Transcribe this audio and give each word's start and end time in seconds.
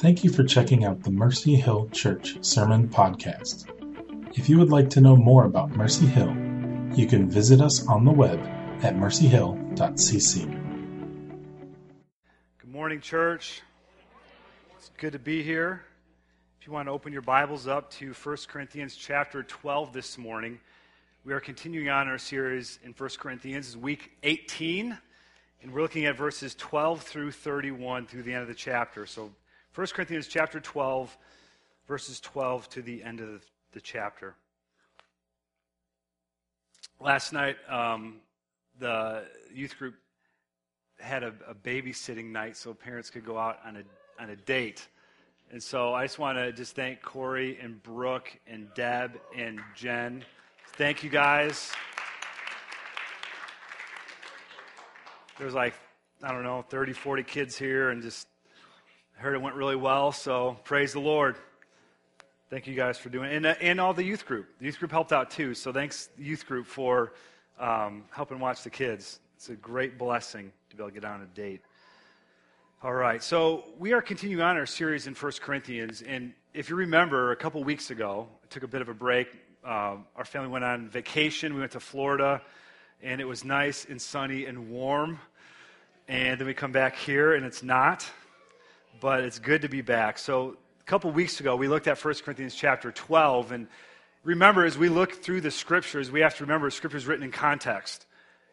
Thank 0.00 0.22
you 0.22 0.30
for 0.30 0.44
checking 0.44 0.84
out 0.84 1.02
the 1.02 1.10
Mercy 1.10 1.56
Hill 1.56 1.88
Church 1.90 2.36
Sermon 2.40 2.88
Podcast. 2.88 3.68
If 4.38 4.48
you 4.48 4.56
would 4.58 4.70
like 4.70 4.88
to 4.90 5.00
know 5.00 5.16
more 5.16 5.44
about 5.44 5.70
Mercy 5.70 6.06
Hill, 6.06 6.32
you 6.94 7.08
can 7.08 7.28
visit 7.28 7.60
us 7.60 7.84
on 7.88 8.04
the 8.04 8.12
web 8.12 8.38
at 8.84 8.94
mercyhill.cc. 8.94 10.44
Good 12.60 12.70
morning, 12.70 13.00
church. 13.00 13.62
It's 14.76 14.92
good 14.98 15.14
to 15.14 15.18
be 15.18 15.42
here. 15.42 15.82
If 16.60 16.68
you 16.68 16.72
want 16.72 16.86
to 16.86 16.92
open 16.92 17.12
your 17.12 17.22
Bibles 17.22 17.66
up 17.66 17.90
to 17.94 18.12
1 18.12 18.36
Corinthians 18.46 18.94
chapter 18.94 19.42
12 19.42 19.92
this 19.92 20.16
morning, 20.16 20.60
we 21.24 21.32
are 21.32 21.40
continuing 21.40 21.88
on 21.88 22.06
our 22.06 22.18
series 22.18 22.78
in 22.84 22.92
1 22.92 23.10
Corinthians. 23.18 23.76
Week 23.76 24.12
18, 24.22 24.96
and 25.60 25.72
we're 25.72 25.82
looking 25.82 26.06
at 26.06 26.16
verses 26.16 26.54
12 26.54 27.02
through 27.02 27.32
31 27.32 28.06
through 28.06 28.22
the 28.22 28.32
end 28.32 28.42
of 28.42 28.48
the 28.48 28.54
chapter. 28.54 29.04
So 29.04 29.32
1 29.74 29.86
Corinthians 29.88 30.26
chapter 30.26 30.60
12, 30.60 31.16
verses 31.86 32.20
12 32.20 32.68
to 32.70 32.82
the 32.82 33.02
end 33.02 33.20
of 33.20 33.44
the 33.72 33.80
chapter. 33.80 34.34
Last 37.00 37.32
night, 37.32 37.56
um, 37.68 38.16
the 38.80 39.24
youth 39.54 39.78
group 39.78 39.94
had 40.98 41.22
a, 41.22 41.32
a, 41.46 41.54
babysitting 41.54 42.32
night 42.32 42.56
so 42.56 42.74
parents 42.74 43.08
could 43.08 43.24
go 43.24 43.38
out 43.38 43.58
on 43.64 43.76
a, 43.76 44.22
on 44.22 44.30
a 44.30 44.36
date. 44.36 44.88
And 45.52 45.62
so 45.62 45.94
I 45.94 46.04
just 46.04 46.18
want 46.18 46.38
to 46.38 46.52
just 46.52 46.74
thank 46.74 47.00
Corey 47.02 47.56
and 47.62 47.80
Brooke 47.82 48.36
and 48.48 48.68
Deb 48.74 49.20
and 49.36 49.60
Jen. 49.76 50.24
Thank 50.72 51.04
you 51.04 51.10
guys. 51.10 51.70
There's 55.38 55.54
like, 55.54 55.74
I 56.22 56.32
don't 56.32 56.42
know, 56.42 56.62
30, 56.68 56.94
40 56.94 57.22
kids 57.22 57.56
here, 57.56 57.90
and 57.90 58.02
just 58.02 58.26
I 59.18 59.20
heard 59.20 59.34
it 59.34 59.42
went 59.42 59.56
really 59.56 59.74
well, 59.74 60.12
so 60.12 60.56
praise 60.62 60.92
the 60.92 61.00
Lord. 61.00 61.34
Thank 62.50 62.68
you 62.68 62.76
guys 62.76 62.98
for 62.98 63.08
doing 63.08 63.32
it. 63.32 63.34
And, 63.34 63.46
uh, 63.46 63.54
and 63.60 63.80
all 63.80 63.92
the 63.92 64.04
youth 64.04 64.24
group. 64.24 64.46
The 64.60 64.66
youth 64.66 64.78
group 64.78 64.92
helped 64.92 65.12
out 65.12 65.28
too, 65.28 65.54
so 65.54 65.72
thanks, 65.72 66.10
youth 66.16 66.46
group, 66.46 66.68
for 66.68 67.14
um, 67.58 68.04
helping 68.10 68.38
watch 68.38 68.62
the 68.62 68.70
kids. 68.70 69.18
It's 69.34 69.48
a 69.48 69.56
great 69.56 69.98
blessing 69.98 70.52
to 70.70 70.76
be 70.76 70.82
able 70.84 70.90
to 70.90 70.94
get 70.94 71.04
on 71.04 71.22
a 71.22 71.26
date. 71.34 71.62
All 72.80 72.92
right, 72.92 73.20
so 73.20 73.64
we 73.76 73.92
are 73.92 74.00
continuing 74.00 74.40
on 74.40 74.56
our 74.56 74.66
series 74.66 75.08
in 75.08 75.14
1 75.14 75.32
Corinthians. 75.40 76.02
And 76.02 76.32
if 76.54 76.70
you 76.70 76.76
remember, 76.76 77.32
a 77.32 77.36
couple 77.36 77.64
weeks 77.64 77.90
ago, 77.90 78.28
I 78.44 78.46
took 78.50 78.62
a 78.62 78.68
bit 78.68 78.82
of 78.82 78.88
a 78.88 78.94
break. 78.94 79.26
Uh, 79.64 79.96
our 80.14 80.24
family 80.24 80.48
went 80.48 80.64
on 80.64 80.88
vacation. 80.88 81.54
We 81.54 81.60
went 81.60 81.72
to 81.72 81.80
Florida, 81.80 82.40
and 83.02 83.20
it 83.20 83.24
was 83.24 83.44
nice 83.44 83.84
and 83.84 84.00
sunny 84.00 84.44
and 84.44 84.70
warm. 84.70 85.18
And 86.06 86.38
then 86.38 86.46
we 86.46 86.54
come 86.54 86.70
back 86.70 86.94
here, 86.94 87.34
and 87.34 87.44
it's 87.44 87.64
not 87.64 88.08
but 89.00 89.24
it's 89.24 89.38
good 89.38 89.62
to 89.62 89.68
be 89.68 89.80
back. 89.80 90.18
So, 90.18 90.56
a 90.80 90.84
couple 90.84 91.10
weeks 91.10 91.40
ago, 91.40 91.54
we 91.56 91.68
looked 91.68 91.86
at 91.86 92.02
1 92.02 92.14
Corinthians 92.24 92.54
chapter 92.54 92.90
12. 92.90 93.52
And 93.52 93.68
remember, 94.24 94.64
as 94.64 94.78
we 94.78 94.88
look 94.88 95.22
through 95.22 95.42
the 95.42 95.50
scriptures, 95.50 96.10
we 96.10 96.20
have 96.20 96.36
to 96.36 96.44
remember 96.44 96.70
scripture 96.70 96.96
is 96.96 97.06
written 97.06 97.24
in 97.24 97.30
context. 97.30 98.06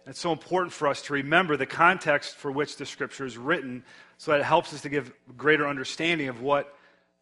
And 0.03 0.11
It's 0.11 0.19
so 0.19 0.31
important 0.31 0.73
for 0.73 0.88
us 0.88 1.02
to 1.03 1.14
remember 1.14 1.58
the 1.58 1.66
context 1.66 2.36
for 2.36 2.52
which 2.52 2.77
the 2.77 2.86
scripture 2.86 3.25
is 3.25 3.38
written 3.38 3.83
so 4.17 4.31
that 4.31 4.42
it 4.42 4.45
helps 4.45 4.73
us 4.73 4.81
to 4.81 4.89
give 4.89 5.11
greater 5.36 5.67
understanding 5.67 6.27
of 6.27 6.42
what, 6.42 6.75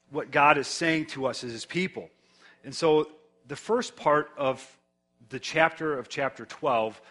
what 0.09 0.31
God 0.31 0.57
is 0.57 0.67
saying 0.67 1.05
to 1.07 1.27
us 1.27 1.43
as 1.43 1.51
his 1.51 1.65
people. 1.65 2.09
And 2.63 2.75
so, 2.75 3.09
the 3.47 3.55
first 3.55 3.95
part 3.95 4.31
of 4.37 4.77
the 5.29 5.39
chapter 5.39 5.97
of 5.97 6.09
chapter 6.09 6.45
12, 6.45 7.01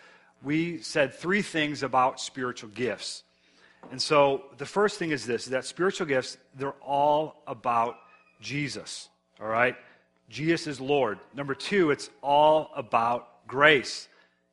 we 0.43 0.79
said 0.79 1.15
three 1.15 1.43
things 1.43 1.83
about 1.83 2.21
spiritual 2.21 2.71
gifts. 2.71 3.23
And 3.91 4.01
so 4.01 4.45
the 4.59 4.67
first 4.67 4.99
thing 4.99 5.11
is 5.11 5.27
this 5.27 5.47
that 5.47 5.65
spiritual 5.65 6.07
gifts, 6.07 6.39
they're 6.55 6.71
all 6.81 7.43
about 7.47 7.97
Jesus. 8.41 9.09
All 9.41 9.49
right? 9.49 9.77
Jesus 10.29 10.67
is 10.67 10.81
Lord. 10.81 11.19
Number 11.35 11.55
two, 11.55 11.91
it's 11.91 12.09
all 12.23 12.71
about 12.75 13.47
grace. 13.47 14.09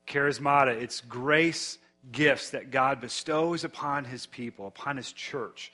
Charismata, 0.07 0.69
it's 0.69 1.01
grace 1.01 1.77
gifts 2.11 2.49
that 2.51 2.71
God 2.71 2.99
bestows 2.99 3.63
upon 3.63 4.03
his 4.03 4.25
people, 4.25 4.67
upon 4.67 4.97
his 4.97 5.13
church. 5.13 5.71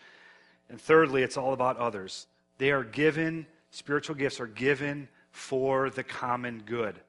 And 0.70 0.80
thirdly, 0.80 1.24
it's 1.24 1.38
all 1.38 1.54
about 1.54 1.78
others. 1.78 2.28
They 2.58 2.72
are 2.72 2.84
given, 2.84 3.46
spiritual 3.72 4.16
gifts 4.16 4.40
are 4.40 4.48
given 4.48 5.08
for 5.32 5.90
the 5.90 6.04
common 6.04 6.64
good. 6.66 7.00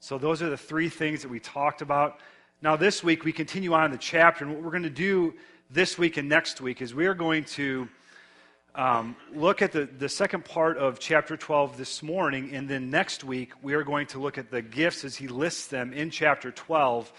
So 0.00 0.18
those 0.18 0.42
are 0.42 0.50
the 0.50 0.56
three 0.56 0.88
things 0.88 1.22
that 1.22 1.30
we 1.30 1.40
talked 1.40 1.82
about. 1.82 2.20
Now, 2.62 2.76
this 2.76 3.02
week, 3.02 3.24
we 3.24 3.32
continue 3.32 3.72
on 3.72 3.86
in 3.86 3.90
the 3.90 3.98
chapter, 3.98 4.44
and 4.44 4.54
what 4.54 4.62
we're 4.62 4.70
going 4.70 4.82
to 4.82 4.90
do 4.90 5.34
this 5.74 5.98
week 5.98 6.16
and 6.18 6.28
next 6.28 6.60
week 6.60 6.80
is 6.80 6.94
we 6.94 7.04
are 7.06 7.14
going 7.14 7.42
to 7.42 7.88
um, 8.76 9.16
look 9.34 9.60
at 9.60 9.72
the, 9.72 9.86
the 9.86 10.08
second 10.08 10.44
part 10.44 10.78
of 10.78 11.00
chapter 11.00 11.36
12 11.36 11.76
this 11.76 12.00
morning, 12.00 12.54
and 12.54 12.68
then 12.68 12.90
next 12.90 13.24
week 13.24 13.50
we 13.60 13.74
are 13.74 13.82
going 13.82 14.06
to 14.06 14.20
look 14.20 14.38
at 14.38 14.52
the 14.52 14.62
gifts 14.62 15.04
as 15.04 15.16
he 15.16 15.26
lists 15.26 15.66
them 15.66 15.92
in 15.92 16.10
chapter 16.10 16.52
12 16.52 17.12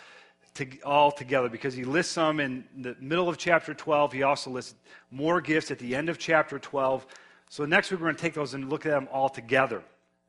to, 0.53 0.79
all 0.83 1.11
together 1.11 1.49
because 1.49 1.73
he 1.73 1.83
lists 1.83 2.15
them 2.15 2.39
in 2.39 2.63
the 2.77 2.95
middle 3.01 3.27
of 3.27 3.37
chapter 3.37 3.73
12. 3.73 4.13
He 4.13 4.23
also 4.23 4.51
lists 4.51 4.75
more 5.11 5.41
gifts 5.41 5.69
at 5.69 5.77
the 5.77 5.93
end 5.93 6.07
of 6.07 6.17
chapter 6.17 6.57
12. 6.57 7.05
So 7.49 7.65
next 7.65 7.91
week 7.91 7.99
we're 7.99 8.07
going 8.07 8.15
to 8.15 8.21
take 8.21 8.35
those 8.35 8.53
and 8.53 8.69
look 8.69 8.85
at 8.85 8.91
them 8.91 9.09
all 9.11 9.27
together. 9.27 9.83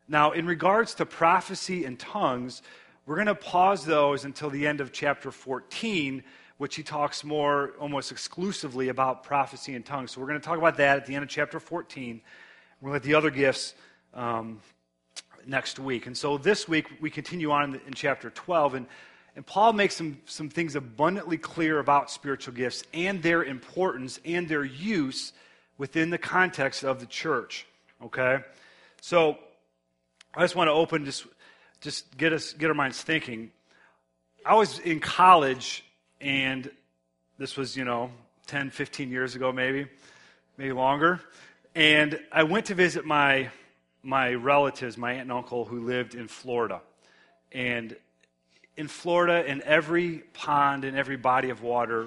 Now, 0.08 0.32
in 0.32 0.46
regards 0.46 0.94
to 0.94 1.06
prophecy 1.06 1.84
and 1.84 1.96
tongues, 1.96 2.62
we're 3.06 3.14
going 3.14 3.28
to 3.28 3.36
pause 3.36 3.84
those 3.84 4.24
until 4.24 4.50
the 4.50 4.66
end 4.66 4.80
of 4.80 4.90
chapter 4.90 5.30
14 5.30 6.24
which 6.58 6.76
he 6.76 6.82
talks 6.82 7.22
more 7.22 7.72
almost 7.78 8.10
exclusively 8.10 8.88
about 8.88 9.22
prophecy 9.22 9.74
and 9.74 9.84
tongues. 9.84 10.12
So 10.12 10.20
we're 10.20 10.28
going 10.28 10.40
to 10.40 10.46
talk 10.46 10.58
about 10.58 10.78
that 10.78 10.96
at 10.96 11.06
the 11.06 11.14
end 11.14 11.22
of 11.22 11.28
chapter 11.28 11.60
14. 11.60 12.20
We'll 12.80 12.94
at 12.94 13.02
the 13.02 13.14
other 13.14 13.30
gifts 13.30 13.74
um, 14.14 14.60
next 15.46 15.78
week. 15.78 16.06
And 16.06 16.16
so 16.16 16.38
this 16.38 16.66
week 16.66 16.86
we 17.00 17.10
continue 17.10 17.50
on 17.50 17.64
in, 17.64 17.70
the, 17.72 17.86
in 17.86 17.92
chapter 17.92 18.30
12. 18.30 18.74
And, 18.74 18.86
and 19.34 19.46
Paul 19.46 19.74
makes 19.74 19.96
some, 19.96 20.18
some 20.24 20.48
things 20.48 20.76
abundantly 20.76 21.36
clear 21.36 21.78
about 21.78 22.10
spiritual 22.10 22.54
gifts 22.54 22.84
and 22.94 23.22
their 23.22 23.44
importance 23.44 24.18
and 24.24 24.48
their 24.48 24.64
use 24.64 25.32
within 25.78 26.08
the 26.08 26.18
context 26.18 26.84
of 26.84 27.00
the 27.00 27.06
church. 27.06 27.66
Okay? 28.02 28.38
So 29.02 29.36
I 30.34 30.40
just 30.40 30.56
want 30.56 30.68
to 30.68 30.72
open, 30.72 31.04
just, 31.04 31.26
just 31.82 32.16
get, 32.16 32.32
us, 32.32 32.54
get 32.54 32.68
our 32.68 32.74
minds 32.74 33.02
thinking. 33.02 33.50
I 34.44 34.54
was 34.54 34.78
in 34.78 35.00
college 35.00 35.84
and 36.20 36.70
this 37.38 37.56
was, 37.56 37.76
you 37.76 37.84
know, 37.84 38.10
10, 38.46 38.70
15 38.70 39.10
years 39.10 39.34
ago, 39.34 39.52
maybe, 39.52 39.86
maybe 40.56 40.72
longer. 40.72 41.20
And 41.74 42.18
I 42.32 42.44
went 42.44 42.66
to 42.66 42.74
visit 42.74 43.04
my, 43.04 43.50
my 44.02 44.34
relatives, 44.34 44.96
my 44.96 45.12
aunt 45.12 45.22
and 45.22 45.32
uncle, 45.32 45.64
who 45.64 45.80
lived 45.80 46.14
in 46.14 46.28
Florida. 46.28 46.80
And 47.52 47.96
in 48.76 48.88
Florida, 48.88 49.44
in 49.44 49.62
every 49.62 50.22
pond, 50.32 50.84
in 50.84 50.96
every 50.96 51.16
body 51.16 51.50
of 51.50 51.62
water, 51.62 52.06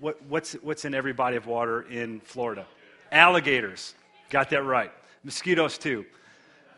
what, 0.00 0.22
what's, 0.24 0.52
what's 0.54 0.84
in 0.84 0.94
every 0.94 1.12
body 1.12 1.36
of 1.36 1.46
water 1.46 1.82
in 1.82 2.20
Florida? 2.20 2.66
Alligators. 3.12 3.94
Got 4.30 4.50
that 4.50 4.64
right. 4.64 4.92
Mosquitoes, 5.24 5.78
too. 5.78 6.04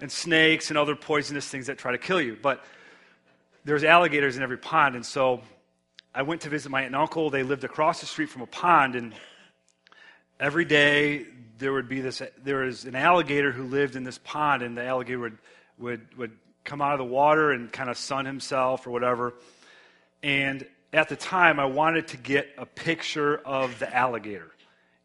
And 0.01 0.13
snakes 0.13 0.71
and 0.71 0.79
other 0.79 0.95
poisonous 0.95 1.49
things 1.49 1.67
that 1.67 1.79
try 1.79 1.93
to 1.93 1.99
kill 1.99 2.21
you. 2.21 2.37
But 2.41 2.65
there's 3.65 3.85
alligators 3.85 4.37
in 4.37 4.43
every 4.43 4.59
pond. 4.59 4.95
And 4.95 5.05
so 5.05 5.41
I 6.19 6.23
went 6.23 6.41
to 6.41 6.49
visit 6.49 6.69
my 6.71 6.81
aunt 6.81 6.89
and 6.89 6.97
uncle. 6.97 7.31
They 7.31 7.45
lived 7.45 7.63
across 7.63 8.01
the 8.01 8.07
street 8.07 8.29
from 8.29 8.43
a 8.43 8.47
pond, 8.47 8.97
and 8.97 9.15
every 10.41 10.65
day 10.65 11.27
there 11.59 11.73
would 11.73 11.89
be 11.89 12.01
this. 12.01 12.21
There 12.43 12.65
was 12.65 12.87
an 12.87 12.97
alligator 12.97 13.53
who 13.53 13.63
lived 13.63 13.95
in 13.95 14.03
this 14.03 14.19
pond, 14.19 14.65
and 14.65 14.77
the 14.77 14.85
alligator 14.85 15.21
would 15.21 15.39
would 15.79 16.19
would 16.19 16.33
come 16.65 16.83
out 16.83 16.91
of 16.91 16.99
the 16.99 17.05
water 17.05 17.53
and 17.53 17.73
kind 17.73 17.89
of 17.89 17.97
sun 17.97 18.25
himself 18.27 18.85
or 18.85 18.91
whatever. 18.91 19.35
And 20.21 20.67
at 20.93 21.09
the 21.09 21.15
time, 21.15 21.61
I 21.61 21.67
wanted 21.67 22.09
to 22.09 22.17
get 22.17 22.49
a 22.59 22.67
picture 22.67 23.37
of 23.37 23.79
the 23.79 23.97
alligator, 23.97 24.51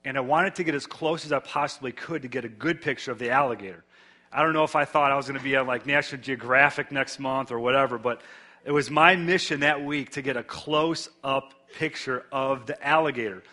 and 0.03 0.17
I 0.17 0.21
wanted 0.21 0.55
to 0.55 0.63
get 0.63 0.73
as 0.73 0.87
close 0.87 1.25
as 1.25 1.31
I 1.31 1.37
possibly 1.37 1.91
could 1.91 2.23
to 2.23 2.27
get 2.27 2.43
a 2.43 2.49
good 2.49 2.81
picture 2.81 3.11
of 3.11 3.19
the 3.19 3.29
alligator. 3.29 3.83
I 4.31 4.41
don't 4.41 4.53
know 4.53 4.63
if 4.63 4.75
I 4.75 4.85
thought 4.85 5.11
I 5.11 5.15
was 5.15 5.27
going 5.27 5.37
to 5.37 5.43
be 5.43 5.55
on 5.57 5.67
like 5.67 5.85
National 5.85 6.23
Geographic 6.23 6.91
next 6.91 7.19
month 7.19 7.51
or 7.51 7.59
whatever, 7.59 7.99
but 7.99 8.23
it 8.65 8.71
was 8.71 8.89
my 8.89 9.15
mission 9.15 9.59
that 9.59 9.83
week 9.83 10.11
to 10.11 10.21
get 10.21 10.37
a 10.37 10.43
close 10.43 11.09
up 11.23 11.53
picture 11.75 12.25
of 12.31 12.65
the 12.65 12.81
alligator. 12.85 13.43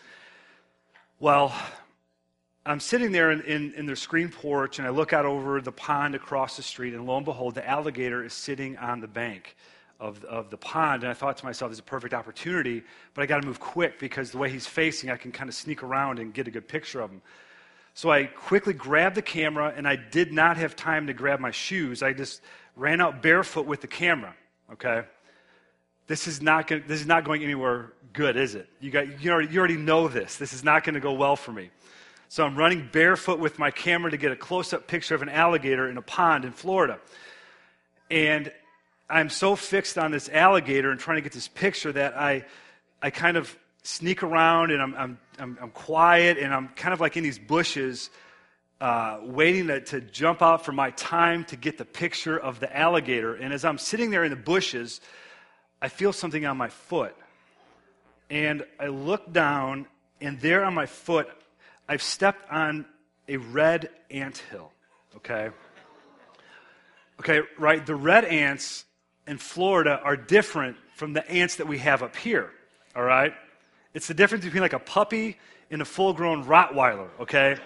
Well, 1.19 1.53
I'm 2.65 2.79
sitting 2.79 3.11
there 3.11 3.33
in, 3.33 3.41
in, 3.43 3.73
in, 3.75 3.87
their 3.87 3.97
screen 3.97 4.29
porch 4.29 4.79
and 4.79 4.87
I 4.87 4.91
look 4.91 5.13
out 5.13 5.27
over 5.27 5.61
the 5.61 5.73
pond 5.73 6.15
across 6.15 6.57
the 6.57 6.63
street, 6.63 6.95
and 6.95 7.07
lo 7.07 7.17
and 7.17 7.25
behold, 7.25 7.57
the 7.57 7.69
alligator 7.69 8.23
is 8.23 8.33
sitting 8.33 8.77
on 8.77 9.01
the 9.01 9.09
bank 9.09 9.57
of, 9.99 10.23
of 10.25 10.49
the 10.49 10.57
pond. 10.57 11.03
And 11.03 11.11
I 11.11 11.15
thought 11.15 11.37
to 11.39 11.45
myself, 11.45 11.71
this 11.71 11.77
is 11.77 11.81
a 11.81 11.85
perfect 11.85 12.15
opportunity, 12.15 12.83
but 13.15 13.23
I 13.23 13.27
got 13.27 13.41
to 13.41 13.47
move 13.47 13.59
quick 13.59 13.99
because 13.99 14.31
the 14.31 14.39
way 14.39 14.49
he's 14.49 14.67
facing, 14.67 15.11
I 15.11 15.17
can 15.17 15.33
kind 15.33 15.49
of 15.49 15.57
sneak 15.57 15.83
around 15.83 16.21
and 16.21 16.33
get 16.33 16.47
a 16.47 16.53
good 16.53 16.69
picture 16.69 17.01
of 17.01 17.11
him. 17.11 17.23
So 17.95 18.13
I 18.13 18.25
quickly 18.27 18.75
grabbed 18.75 19.17
the 19.17 19.23
camera, 19.23 19.75
and 19.77 19.89
I 19.89 19.97
did 19.97 20.33
not 20.33 20.57
have 20.57 20.77
time 20.77 21.09
to 21.09 21.13
grab 21.13 21.41
my 21.41 21.51
shoes. 21.51 22.03
I 22.03 22.13
just 22.13 22.43
ran 22.77 23.01
out 23.01 23.23
barefoot 23.23 23.67
with 23.67 23.81
the 23.81 23.89
camera 23.89 24.35
okay? 24.73 25.05
This 26.07 26.27
is 26.27 26.43
not, 26.43 26.67
going, 26.67 26.85
this 26.87 27.01
is 27.01 27.07
not 27.07 27.25
going 27.25 27.43
anywhere 27.43 27.93
good, 28.13 28.37
is 28.37 28.55
it? 28.55 28.69
You, 28.81 28.91
got, 28.91 29.23
you, 29.23 29.31
already, 29.31 29.53
you 29.53 29.59
already 29.59 29.77
know 29.77 30.09
this. 30.09 30.37
This 30.37 30.53
is 30.53 30.65
not 30.65 30.85
going 30.85 30.95
to 30.95 31.01
go 31.01 31.13
well 31.13 31.37
for 31.37 31.53
me. 31.53 31.71
So 32.29 32.45
I'm 32.45 32.57
running 32.57 32.89
barefoot 32.93 33.39
with 33.39 33.59
my 33.59 33.71
camera 33.71 34.11
to 34.11 34.17
get 34.17 34.33
a 34.33 34.37
close 34.37 34.73
up 34.73 34.87
picture 34.87 35.15
of 35.15 35.23
an 35.23 35.29
alligator 35.29 35.89
in 35.89 35.97
a 35.97 36.03
pond 36.03 36.45
in 36.45 36.53
Florida. 36.53 36.99
And 38.11 38.53
I'm 39.09 39.29
so 39.29 39.57
fixed 39.57 39.99
on 39.99 40.13
this 40.13 40.29
alligator 40.29 40.91
and 40.91 41.01
trying 41.01 41.17
to 41.17 41.23
get 41.23 41.33
this 41.33 41.49
picture 41.49 41.93
that 41.93 42.17
I, 42.17 42.45
I 43.03 43.11
kind 43.11 43.37
of 43.37 43.57
sneak 43.83 44.23
around 44.23 44.71
and 44.71 44.81
I'm, 44.81 44.95
I'm, 44.95 45.19
I'm, 45.39 45.59
I'm 45.61 45.71
quiet 45.71 46.39
and 46.39 46.55
I'm 46.55 46.69
kind 46.69 46.93
of 46.93 47.01
like 47.01 47.17
in 47.17 47.25
these 47.25 47.39
bushes, 47.39 48.11
uh, 48.81 49.19
waiting 49.23 49.67
to, 49.67 49.81
to 49.81 50.01
jump 50.01 50.41
out 50.41 50.65
for 50.65 50.73
my 50.73 50.91
time 50.93 51.45
to 51.45 51.57
get 51.57 51.77
the 51.77 51.85
picture 51.85 52.39
of 52.39 52.61
the 52.61 52.77
alligator. 52.77 53.35
And 53.35 53.53
as 53.53 53.65
I'm 53.65 53.79
sitting 53.79 54.11
there 54.11 54.25
in 54.25 54.31
the 54.31 54.37
bushes, 54.37 55.01
I 55.83 55.89
feel 55.89 56.13
something 56.13 56.47
on 56.47 56.57
my 56.57 56.69
foot. 56.69 57.15
And 58.31 58.65
I 58.79 58.87
look 58.87 59.33
down, 59.33 59.87
and 60.21 60.41
there 60.41 60.65
on 60.65 60.73
my 60.73 60.87
foot, 60.87 61.29
I've 61.89 62.03
stepped 62.03 62.51
on 62.51 62.87
a 63.29 63.37
red 63.37 63.91
ant 64.11 64.39
hill. 64.51 64.73
Okay? 65.17 65.51
Okay, 67.19 67.41
right? 67.59 67.85
The 67.85 67.95
red 67.95 68.25
ants 68.25 68.85
in 69.27 69.37
Florida 69.37 70.01
are 70.03 70.17
different 70.17 70.77
from 70.95 71.13
the 71.13 71.29
ants 71.31 71.57
that 71.57 71.67
we 71.67 71.79
have 71.79 72.03
up 72.03 72.17
here. 72.17 72.51
All 72.97 73.03
right? 73.03 73.35
It's 73.93 74.07
the 74.07 74.15
difference 74.15 74.45
between 74.45 74.63
like 74.63 74.73
a 74.73 74.79
puppy 74.79 75.37
and 75.71 75.83
a 75.83 75.85
full 75.85 76.13
grown 76.13 76.45
Rottweiler, 76.45 77.09
okay? 77.21 77.57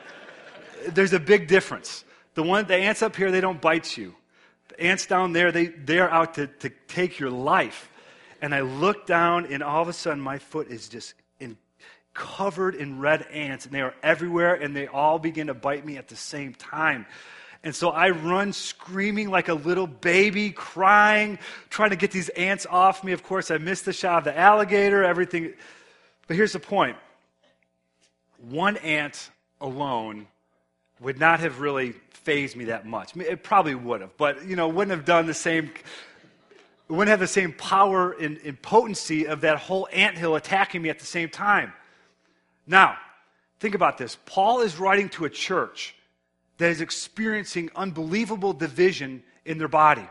There's 0.89 1.13
a 1.13 1.21
big 1.21 1.49
difference. 1.49 2.05
The 2.35 2.43
one, 2.43 2.67
the 2.67 2.77
ants 2.77 3.03
up 3.03 3.17
here, 3.17 3.31
they 3.31 3.41
don't 3.41 3.61
bite 3.61 3.97
you. 3.97 4.15
The 4.69 4.81
ants 4.81 5.07
down 5.07 5.33
there, 5.33 5.53
they, 5.53 5.67
they're 5.67 6.11
out 6.11 6.35
to, 6.35 6.47
to 6.47 6.71
take 6.89 7.19
your 7.19 7.31
life. 7.31 7.91
And 8.43 8.55
I 8.55 8.61
look 8.61 9.07
down, 9.07 9.47
and 9.47 9.63
all 9.63 9.83
of 9.83 9.89
a 9.89 9.93
sudden, 9.93 10.21
my 10.21 10.39
foot 10.39 10.69
is 10.69 10.89
just 10.89 11.15
in, 11.39 11.57
covered 12.13 12.75
in 12.75 12.99
red 12.99 13.27
ants, 13.31 13.67
and 13.67 13.75
they 13.75 13.81
are 13.81 13.95
everywhere, 14.03 14.55
and 14.55 14.75
they 14.75 14.87
all 14.87 15.19
begin 15.19 15.47
to 15.47 15.55
bite 15.55 15.87
me 15.87 15.97
at 15.97 16.09
the 16.09 16.17
same 16.17 16.55
time. 16.55 17.07
And 17.63 17.75
so 17.75 17.91
I 17.91 18.11
run 18.11 18.53
screaming 18.53 19.31
like 19.31 19.49
a 19.49 19.55
little 19.55 19.87
baby, 19.87 20.51
crying, 20.51 21.39
trying 21.71 21.91
to 21.91 21.97
get 21.97 22.11
these 22.11 22.29
ants 22.31 22.67
off 22.69 23.03
me. 23.03 23.13
Of 23.13 23.23
course, 23.23 23.51
I 23.51 23.57
missed 23.57 23.87
the 23.87 23.93
shot 23.95 24.19
of 24.19 24.25
the 24.25 24.39
alligator, 24.39 25.03
everything. 25.03 25.55
But 26.27 26.37
here's 26.37 26.53
the 26.53 26.61
point 26.61 26.97
one 28.51 28.77
ant 28.79 29.31
alone 29.61 30.27
would 31.01 31.19
not 31.19 31.41
have 31.41 31.61
really 31.61 31.93
fazed 32.11 32.57
me 32.57 32.67
that 32.67 32.87
much. 32.87 33.17
It 33.17 33.43
probably 33.43 33.75
would 33.75 34.01
have, 34.01 34.17
but 34.17 34.47
you 34.47 34.57
know, 34.57 34.69
wouldn't 34.69 34.97
have 34.97 35.05
done 35.05 35.27
the 35.27 35.35
same. 35.35 35.71
Wouldn't 36.89 37.09
have 37.09 37.21
the 37.21 37.27
same 37.27 37.53
power 37.53 38.13
and, 38.13 38.39
and 38.45 38.61
potency 38.61 39.27
of 39.27 39.41
that 39.41 39.59
whole 39.59 39.89
ant 39.91 40.19
hill 40.19 40.37
attacking 40.37 40.83
me 40.83 40.91
at 40.91 40.99
the 40.99 41.07
same 41.07 41.31
time. 41.31 41.73
Now, 42.67 42.97
think 43.59 43.75
about 43.75 43.97
this. 43.97 44.19
Paul 44.27 44.61
is 44.61 44.79
writing 44.79 45.09
to 45.11 45.25
a 45.25 45.31
church 45.31 45.95
that 46.59 46.71
is 46.71 46.83
experiencing 46.83 47.71
unbelievable 47.75 48.53
division 48.53 49.23
in 49.47 49.57
their 49.59 49.69
body. 49.69 50.07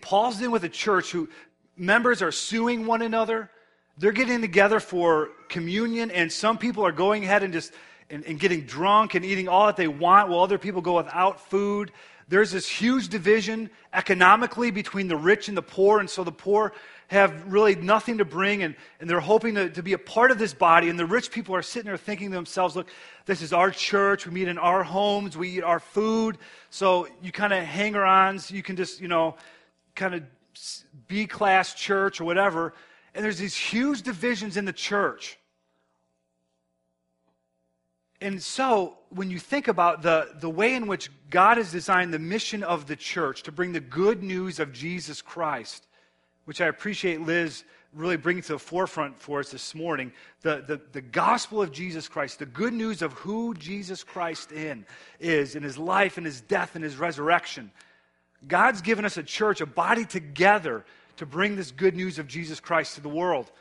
Paul's 0.00 0.40
in 0.40 0.50
with 0.50 0.64
a 0.64 0.68
church 0.68 1.10
who 1.10 1.28
members 1.76 2.22
are 2.22 2.32
suing 2.32 2.86
one 2.86 3.02
another. 3.02 3.50
They're 3.98 4.12
getting 4.12 4.40
together 4.40 4.80
for 4.80 5.30
communion, 5.48 6.10
and 6.10 6.32
some 6.32 6.58
people 6.58 6.86
are 6.86 6.92
going 6.92 7.24
ahead 7.24 7.42
and 7.42 7.52
just 7.52 7.72
and, 8.10 8.24
and 8.24 8.38
getting 8.38 8.62
drunk 8.62 9.14
and 9.14 9.24
eating 9.24 9.48
all 9.48 9.66
that 9.66 9.76
they 9.76 9.88
want 9.88 10.28
while 10.28 10.40
other 10.40 10.58
people 10.58 10.80
go 10.80 10.96
without 10.96 11.40
food. 11.40 11.92
There's 12.28 12.50
this 12.50 12.68
huge 12.68 13.08
division 13.08 13.70
economically 13.92 14.70
between 14.70 15.08
the 15.08 15.16
rich 15.16 15.48
and 15.48 15.56
the 15.56 15.62
poor, 15.62 16.00
and 16.00 16.08
so 16.08 16.24
the 16.24 16.32
poor 16.32 16.72
have 17.08 17.52
really 17.52 17.74
nothing 17.74 18.18
to 18.18 18.24
bring, 18.24 18.62
and, 18.62 18.74
and 18.98 19.08
they're 19.08 19.20
hoping 19.20 19.54
to, 19.56 19.68
to 19.68 19.82
be 19.82 19.92
a 19.92 19.98
part 19.98 20.30
of 20.30 20.38
this 20.38 20.54
body. 20.54 20.88
And 20.88 20.98
the 20.98 21.04
rich 21.04 21.30
people 21.30 21.54
are 21.54 21.62
sitting 21.62 21.86
there 21.86 21.98
thinking 21.98 22.30
to 22.30 22.34
themselves, 22.34 22.76
look, 22.76 22.88
this 23.26 23.42
is 23.42 23.52
our 23.52 23.70
church. 23.70 24.26
We 24.26 24.32
meet 24.32 24.48
in 24.48 24.56
our 24.56 24.82
homes. 24.82 25.36
We 25.36 25.50
eat 25.50 25.62
our 25.62 25.80
food. 25.80 26.38
So 26.70 27.06
you 27.22 27.30
kind 27.30 27.52
of 27.52 27.62
hanger 27.62 28.04
ons. 28.04 28.50
You 28.50 28.62
can 28.62 28.76
just, 28.76 29.00
you 29.00 29.08
know, 29.08 29.36
kind 29.94 30.14
of 30.14 30.22
B 31.06 31.26
class 31.26 31.74
church 31.74 32.20
or 32.20 32.24
whatever. 32.24 32.72
And 33.14 33.22
there's 33.22 33.38
these 33.38 33.54
huge 33.54 34.02
divisions 34.02 34.56
in 34.56 34.64
the 34.64 34.72
church. 34.72 35.38
And 38.24 38.42
so, 38.42 38.96
when 39.10 39.30
you 39.30 39.38
think 39.38 39.68
about 39.68 40.00
the, 40.00 40.30
the 40.40 40.48
way 40.48 40.74
in 40.74 40.86
which 40.86 41.10
God 41.28 41.58
has 41.58 41.70
designed 41.70 42.14
the 42.14 42.18
mission 42.18 42.62
of 42.62 42.86
the 42.86 42.96
church 42.96 43.42
to 43.42 43.52
bring 43.52 43.72
the 43.72 43.80
good 43.80 44.22
news 44.22 44.60
of 44.60 44.72
Jesus 44.72 45.20
Christ, 45.20 45.86
which 46.46 46.62
I 46.62 46.68
appreciate 46.68 47.20
Liz 47.20 47.64
really 47.92 48.16
bringing 48.16 48.42
to 48.44 48.54
the 48.54 48.58
forefront 48.58 49.20
for 49.20 49.40
us 49.40 49.50
this 49.50 49.74
morning, 49.74 50.10
the, 50.40 50.64
the, 50.66 50.80
the 50.92 51.02
gospel 51.02 51.60
of 51.60 51.70
Jesus 51.70 52.08
Christ, 52.08 52.38
the 52.38 52.46
good 52.46 52.72
news 52.72 53.02
of 53.02 53.12
who 53.12 53.52
Jesus 53.52 54.02
Christ 54.02 54.52
in, 54.52 54.86
is 55.20 55.54
in 55.54 55.62
his 55.62 55.76
life 55.76 56.16
and 56.16 56.24
his 56.24 56.40
death 56.40 56.76
and 56.76 56.82
his 56.82 56.96
resurrection. 56.96 57.70
God's 58.48 58.80
given 58.80 59.04
us 59.04 59.18
a 59.18 59.22
church, 59.22 59.60
a 59.60 59.66
body 59.66 60.06
together 60.06 60.86
to 61.18 61.26
bring 61.26 61.56
this 61.56 61.70
good 61.70 61.94
news 61.94 62.18
of 62.18 62.26
Jesus 62.26 62.58
Christ 62.58 62.94
to 62.94 63.02
the 63.02 63.08
world. 63.10 63.52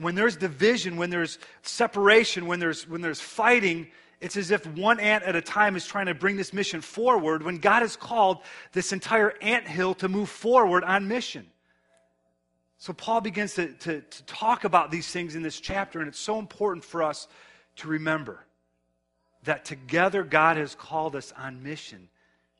When 0.00 0.14
there's 0.14 0.36
division, 0.36 0.96
when 0.96 1.10
there's 1.10 1.38
separation, 1.62 2.46
when 2.46 2.60
there's, 2.60 2.88
when 2.88 3.00
there's 3.00 3.20
fighting, 3.20 3.88
it's 4.20 4.36
as 4.36 4.50
if 4.50 4.66
one 4.66 5.00
ant 5.00 5.24
at 5.24 5.34
a 5.34 5.40
time 5.40 5.76
is 5.76 5.86
trying 5.86 6.06
to 6.06 6.14
bring 6.14 6.36
this 6.36 6.52
mission 6.52 6.80
forward 6.80 7.42
when 7.42 7.58
God 7.58 7.80
has 7.80 7.96
called 7.96 8.38
this 8.72 8.92
entire 8.92 9.34
ant 9.40 9.66
hill 9.66 9.94
to 9.96 10.08
move 10.08 10.28
forward 10.28 10.84
on 10.84 11.08
mission. 11.08 11.46
So 12.78 12.92
Paul 12.92 13.20
begins 13.20 13.54
to, 13.54 13.68
to, 13.68 14.00
to, 14.00 14.22
talk 14.24 14.64
about 14.64 14.90
these 14.90 15.06
things 15.10 15.36
in 15.36 15.42
this 15.42 15.60
chapter, 15.60 16.00
and 16.00 16.08
it's 16.08 16.18
so 16.18 16.38
important 16.38 16.84
for 16.84 17.02
us 17.02 17.28
to 17.76 17.88
remember 17.88 18.44
that 19.44 19.64
together 19.64 20.22
God 20.22 20.56
has 20.56 20.74
called 20.74 21.14
us 21.14 21.32
on 21.36 21.62
mission 21.62 22.08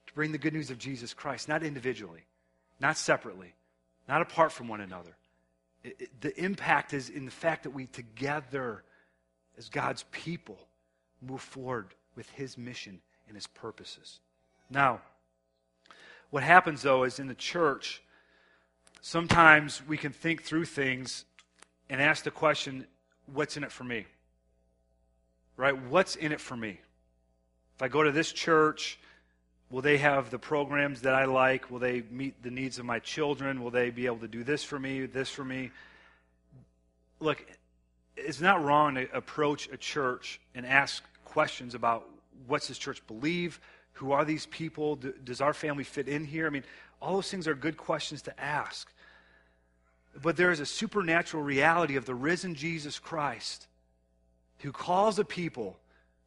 to 0.07 0.15
bring 0.15 0.33
the 0.33 0.39
good 0.39 0.53
news 0.53 0.71
of 0.71 0.79
Jesus 0.79 1.15
Christ, 1.15 1.49
not 1.49 1.63
individually, 1.63 2.25
not 2.81 2.99
separately, 2.99 3.55
not 4.09 4.21
apart 4.21 4.53
from 4.53 4.69
one 4.69 4.81
another 4.81 5.17
it, 5.85 5.97
it, 5.99 6.21
the 6.21 6.39
impact 6.43 6.93
is 6.93 7.09
in 7.09 7.25
the 7.25 7.31
fact 7.31 7.63
that 7.65 7.71
we 7.71 7.87
together, 7.87 8.83
as 9.57 9.69
God's 9.69 10.05
people, 10.11 10.59
move 11.23 11.41
forward 11.41 11.89
with 12.17 12.29
His 12.31 12.59
mission 12.59 13.01
and 13.27 13.37
His 13.37 13.47
purposes. 13.47 14.21
Now, 14.69 15.01
what 16.31 16.43
happens 16.43 16.83
though 16.83 17.05
is 17.05 17.19
in 17.19 17.29
the 17.29 17.35
church, 17.35 18.03
sometimes 19.01 19.83
we 19.87 19.97
can 19.97 20.13
think 20.13 20.43
through 20.43 20.67
things 20.67 21.25
and 21.89 22.01
ask 22.01 22.25
the 22.25 22.31
question, 22.31 22.87
what's 23.33 23.57
in 23.57 23.65
it 23.65 23.73
for 23.73 23.85
me? 23.85 24.07
Right? 25.57 25.77
What's 25.77 26.17
in 26.17 26.33
it 26.33 26.41
for 26.41 26.57
me? 26.57 26.81
If 27.77 27.83
I 27.83 27.89
go 27.89 28.03
to 28.03 28.13
this 28.13 28.33
church, 28.33 28.99
Will 29.71 29.83
they 29.83 29.99
have 29.99 30.31
the 30.31 30.39
programs 30.39 31.03
that 31.03 31.15
I 31.15 31.27
like? 31.27 31.71
Will 31.71 31.79
they 31.79 32.03
meet 32.11 32.43
the 32.43 32.51
needs 32.51 32.79
of 32.79 32.85
my 32.85 32.99
children? 32.99 33.63
Will 33.63 33.71
they 33.71 33.91
be 33.91 34.07
able 34.07 34.19
to 34.19 34.29
do 34.29 34.43
this 34.43 34.65
for 34.65 34.79
me, 34.79 35.07
this 35.07 35.31
for 35.31 35.45
me? 35.45 35.71
Look, 37.21 37.45
it's 38.17 38.41
not 38.41 38.65
wrong 38.65 38.97
to 38.97 39.09
approach 39.17 39.69
a 39.73 39.77
church 39.77 40.41
and 40.55 40.67
ask 40.67 41.05
questions 41.25 41.75
about 41.75 42.09
what's 42.49 42.67
this 42.67 42.79
church 42.79 43.07
believe? 43.07 43.61
Who 43.95 44.11
are 44.13 44.25
these 44.25 44.47
people? 44.47 44.99
Does 45.25 45.41
our 45.41 45.55
family 45.55 45.85
fit 45.85 46.09
in 46.09 46.25
here? 46.25 46.47
I 46.47 46.51
mean, 46.51 46.65
all 47.01 47.15
those 47.15 47.31
things 47.31 47.47
are 47.47 47.55
good 47.55 47.77
questions 47.77 48.23
to 48.23 48.41
ask. 48.41 48.93
But 50.21 50.37
there 50.37 50.51
is 50.51 50.59
a 50.59 50.67
supernatural 50.67 51.45
reality 51.45 51.95
of 51.95 52.07
the 52.07 52.15
risen 52.15 52.57
Jesus 52.57 52.99
Christ 52.99 53.69
who 54.59 54.73
calls 54.73 55.19
a 55.19 55.25
people 55.25 55.79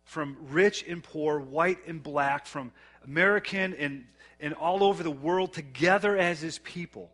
from 0.03 0.37
rich 0.49 0.83
and 0.87 1.03
poor, 1.03 1.39
white 1.39 1.79
and 1.87 2.01
black, 2.01 2.45
from 2.45 2.71
American 3.05 3.73
and, 3.75 4.05
and 4.39 4.53
all 4.53 4.83
over 4.83 5.03
the 5.03 5.11
world 5.11 5.53
together 5.53 6.17
as 6.17 6.41
his 6.41 6.59
people 6.59 7.11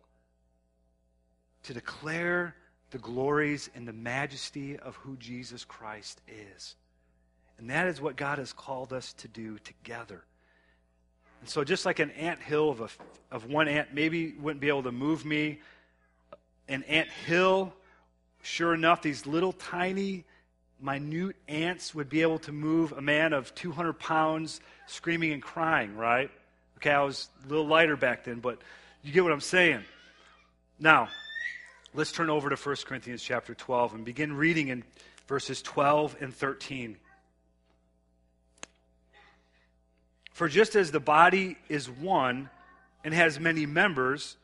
to 1.64 1.74
declare 1.74 2.54
the 2.90 2.98
glories 2.98 3.70
and 3.74 3.86
the 3.86 3.92
majesty 3.92 4.76
of 4.76 4.96
who 4.96 5.16
Jesus 5.16 5.64
Christ 5.64 6.20
is. 6.26 6.74
And 7.58 7.70
that 7.70 7.86
is 7.86 8.00
what 8.00 8.16
God 8.16 8.38
has 8.38 8.52
called 8.52 8.92
us 8.92 9.12
to 9.14 9.28
do 9.28 9.58
together. 9.58 10.24
And 11.40 11.48
so, 11.48 11.64
just 11.64 11.86
like 11.86 11.98
an 11.98 12.10
ant 12.12 12.40
hill 12.40 12.70
of, 12.70 12.80
a, 12.80 12.88
of 13.30 13.46
one 13.46 13.68
ant 13.68 13.94
maybe 13.94 14.32
wouldn't 14.32 14.60
be 14.60 14.68
able 14.68 14.82
to 14.82 14.92
move 14.92 15.24
me, 15.24 15.60
an 16.68 16.82
ant 16.84 17.08
hill, 17.26 17.72
sure 18.42 18.74
enough, 18.74 19.02
these 19.02 19.26
little 19.26 19.52
tiny 19.52 20.24
minute 20.82 21.36
ants 21.48 21.94
would 21.94 22.08
be 22.08 22.22
able 22.22 22.38
to 22.40 22.52
move 22.52 22.92
a 22.92 23.00
man 23.00 23.32
of 23.32 23.54
200 23.54 23.94
pounds 23.94 24.60
screaming 24.86 25.32
and 25.32 25.42
crying, 25.42 25.96
right? 25.96 26.30
Okay, 26.78 26.90
I 26.90 27.02
was 27.02 27.28
a 27.44 27.48
little 27.48 27.66
lighter 27.66 27.96
back 27.96 28.24
then, 28.24 28.40
but 28.40 28.58
you 29.02 29.12
get 29.12 29.22
what 29.22 29.32
I'm 29.32 29.40
saying. 29.40 29.82
Now, 30.78 31.08
let's 31.94 32.12
turn 32.12 32.30
over 32.30 32.48
to 32.48 32.56
1 32.56 32.76
Corinthians 32.86 33.22
chapter 33.22 33.54
12 33.54 33.94
and 33.94 34.04
begin 34.04 34.34
reading 34.34 34.68
in 34.68 34.84
verses 35.26 35.62
12 35.62 36.16
and 36.20 36.34
13. 36.34 36.96
For 40.32 40.48
just 40.48 40.74
as 40.74 40.90
the 40.90 41.00
body 41.00 41.58
is 41.68 41.90
one 41.90 42.48
and 43.04 43.12
has 43.12 43.38
many 43.38 43.66
members, 43.66 44.36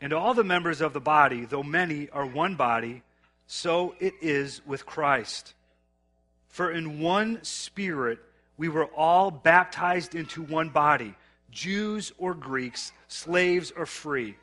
and 0.00 0.12
all 0.12 0.34
the 0.34 0.44
members 0.44 0.80
of 0.80 0.94
the 0.94 1.00
body, 1.00 1.44
though 1.44 1.62
many, 1.62 2.08
are 2.08 2.26
one 2.26 2.56
body, 2.56 3.02
so 3.46 3.94
it 4.00 4.14
is 4.22 4.64
with 4.66 4.86
Christ. 4.86 5.54
For 6.52 6.70
in 6.70 7.00
one 7.00 7.42
spirit 7.42 8.18
we 8.58 8.68
were 8.68 8.84
all 8.84 9.30
baptized 9.30 10.14
into 10.14 10.42
one 10.42 10.68
body, 10.68 11.14
Jews 11.50 12.12
or 12.18 12.34
Greeks, 12.34 12.92
slaves 13.08 13.72
or 13.74 13.86
free, 13.86 14.36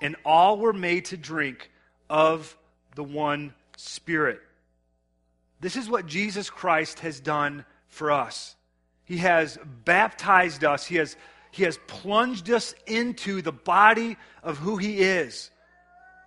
and 0.00 0.14
all 0.24 0.58
were 0.58 0.72
made 0.72 1.06
to 1.06 1.16
drink 1.16 1.72
of 2.08 2.56
the 2.94 3.02
one 3.02 3.52
spirit. 3.76 4.40
This 5.60 5.74
is 5.74 5.90
what 5.90 6.06
Jesus 6.06 6.48
Christ 6.48 7.00
has 7.00 7.18
done 7.18 7.64
for 7.88 8.12
us. 8.12 8.54
He 9.04 9.16
has 9.18 9.58
baptized 9.84 10.62
us. 10.62 10.86
He 10.86 10.96
has, 10.96 11.16
he 11.50 11.64
has 11.64 11.80
plunged 11.88 12.48
us 12.48 12.76
into 12.86 13.42
the 13.42 13.52
body 13.52 14.16
of 14.44 14.58
who 14.58 14.76
He 14.76 15.00
is, 15.00 15.50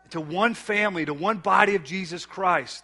to 0.09 0.19
one 0.19 0.53
family, 0.53 1.05
to 1.05 1.13
one 1.13 1.37
body 1.37 1.75
of 1.75 1.85
Jesus 1.85 2.25
Christ. 2.25 2.83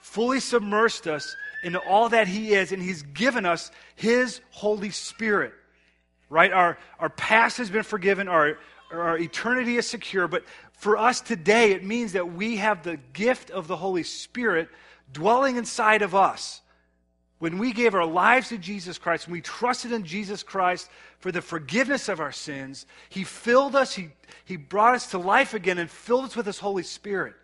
Fully 0.00 0.38
submersed 0.38 1.06
us 1.06 1.36
into 1.62 1.78
all 1.78 2.08
that 2.10 2.28
He 2.28 2.54
is, 2.54 2.72
and 2.72 2.82
He's 2.82 3.02
given 3.02 3.46
us 3.46 3.70
His 3.94 4.40
Holy 4.50 4.90
Spirit. 4.90 5.52
Right? 6.28 6.52
Our, 6.52 6.78
our 6.98 7.10
past 7.10 7.58
has 7.58 7.70
been 7.70 7.82
forgiven, 7.82 8.28
our, 8.28 8.58
our 8.90 9.18
eternity 9.18 9.76
is 9.76 9.86
secure, 9.86 10.28
but 10.28 10.44
for 10.72 10.96
us 10.96 11.20
today, 11.20 11.72
it 11.72 11.84
means 11.84 12.12
that 12.12 12.32
we 12.32 12.56
have 12.56 12.82
the 12.82 12.96
gift 13.12 13.50
of 13.50 13.68
the 13.68 13.76
Holy 13.76 14.02
Spirit 14.02 14.68
dwelling 15.12 15.56
inside 15.56 16.02
of 16.02 16.14
us. 16.14 16.60
When 17.38 17.58
we 17.58 17.72
gave 17.72 17.94
our 17.94 18.06
lives 18.06 18.50
to 18.50 18.58
Jesus 18.58 18.98
Christ, 18.98 19.26
when 19.26 19.32
we 19.32 19.40
trusted 19.40 19.92
in 19.92 20.04
Jesus 20.04 20.42
Christ 20.42 20.88
for 21.18 21.32
the 21.32 21.42
forgiveness 21.42 22.08
of 22.08 22.20
our 22.20 22.32
sins, 22.32 22.86
He 23.08 23.24
filled 23.24 23.74
us, 23.76 23.94
He, 23.94 24.10
he 24.44 24.56
brought 24.56 24.94
us 24.94 25.10
to 25.10 25.18
life 25.18 25.52
again 25.52 25.78
and 25.78 25.90
filled 25.90 26.24
us 26.24 26.36
with 26.36 26.46
His 26.46 26.58
Holy 26.58 26.84
Spirit 26.84 27.34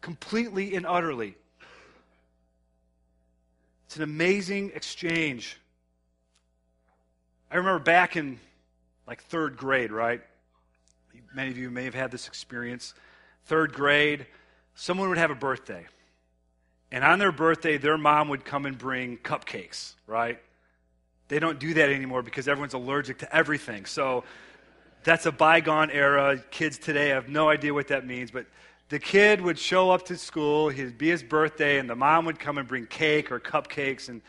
completely 0.00 0.74
and 0.74 0.86
utterly. 0.86 1.36
It's 3.88 3.96
an 3.96 4.02
amazing 4.02 4.72
exchange. 4.74 5.58
I 7.50 7.56
remember 7.56 7.82
back 7.82 8.16
in 8.16 8.38
like 9.06 9.22
third 9.22 9.56
grade, 9.56 9.90
right? 9.90 10.20
Many 11.34 11.50
of 11.50 11.56
you 11.56 11.70
may 11.70 11.84
have 11.84 11.94
had 11.94 12.10
this 12.10 12.28
experience. 12.28 12.92
Third 13.46 13.72
grade, 13.72 14.26
someone 14.74 15.08
would 15.08 15.16
have 15.16 15.30
a 15.30 15.34
birthday. 15.34 15.86
And 16.92 17.02
on 17.02 17.18
their 17.18 17.32
birthday, 17.32 17.78
their 17.78 17.96
mom 17.96 18.28
would 18.28 18.44
come 18.44 18.66
and 18.66 18.76
bring 18.76 19.16
cupcakes, 19.16 19.94
right? 20.06 20.38
They 21.28 21.38
don't 21.38 21.58
do 21.58 21.72
that 21.72 21.88
anymore 21.88 22.20
because 22.20 22.46
everyone's 22.46 22.74
allergic 22.74 23.20
to 23.20 23.34
everything. 23.34 23.86
So 23.86 24.24
that's 25.02 25.24
a 25.24 25.32
bygone 25.32 25.90
era. 25.90 26.36
Kids 26.50 26.76
today 26.76 27.08
have 27.08 27.30
no 27.30 27.48
idea 27.48 27.72
what 27.72 27.88
that 27.88 28.06
means, 28.06 28.30
but 28.30 28.44
the 28.88 28.98
kid 28.98 29.40
would 29.40 29.58
show 29.58 29.90
up 29.90 30.06
to 30.06 30.16
school, 30.16 30.70
it'd 30.70 30.96
be 30.96 31.08
his 31.08 31.22
birthday, 31.22 31.78
and 31.78 31.88
the 31.88 31.96
mom 31.96 32.24
would 32.24 32.38
come 32.38 32.58
and 32.58 32.66
bring 32.66 32.86
cake 32.86 33.30
or 33.30 33.38
cupcakes. 33.38 34.08
And 34.08 34.22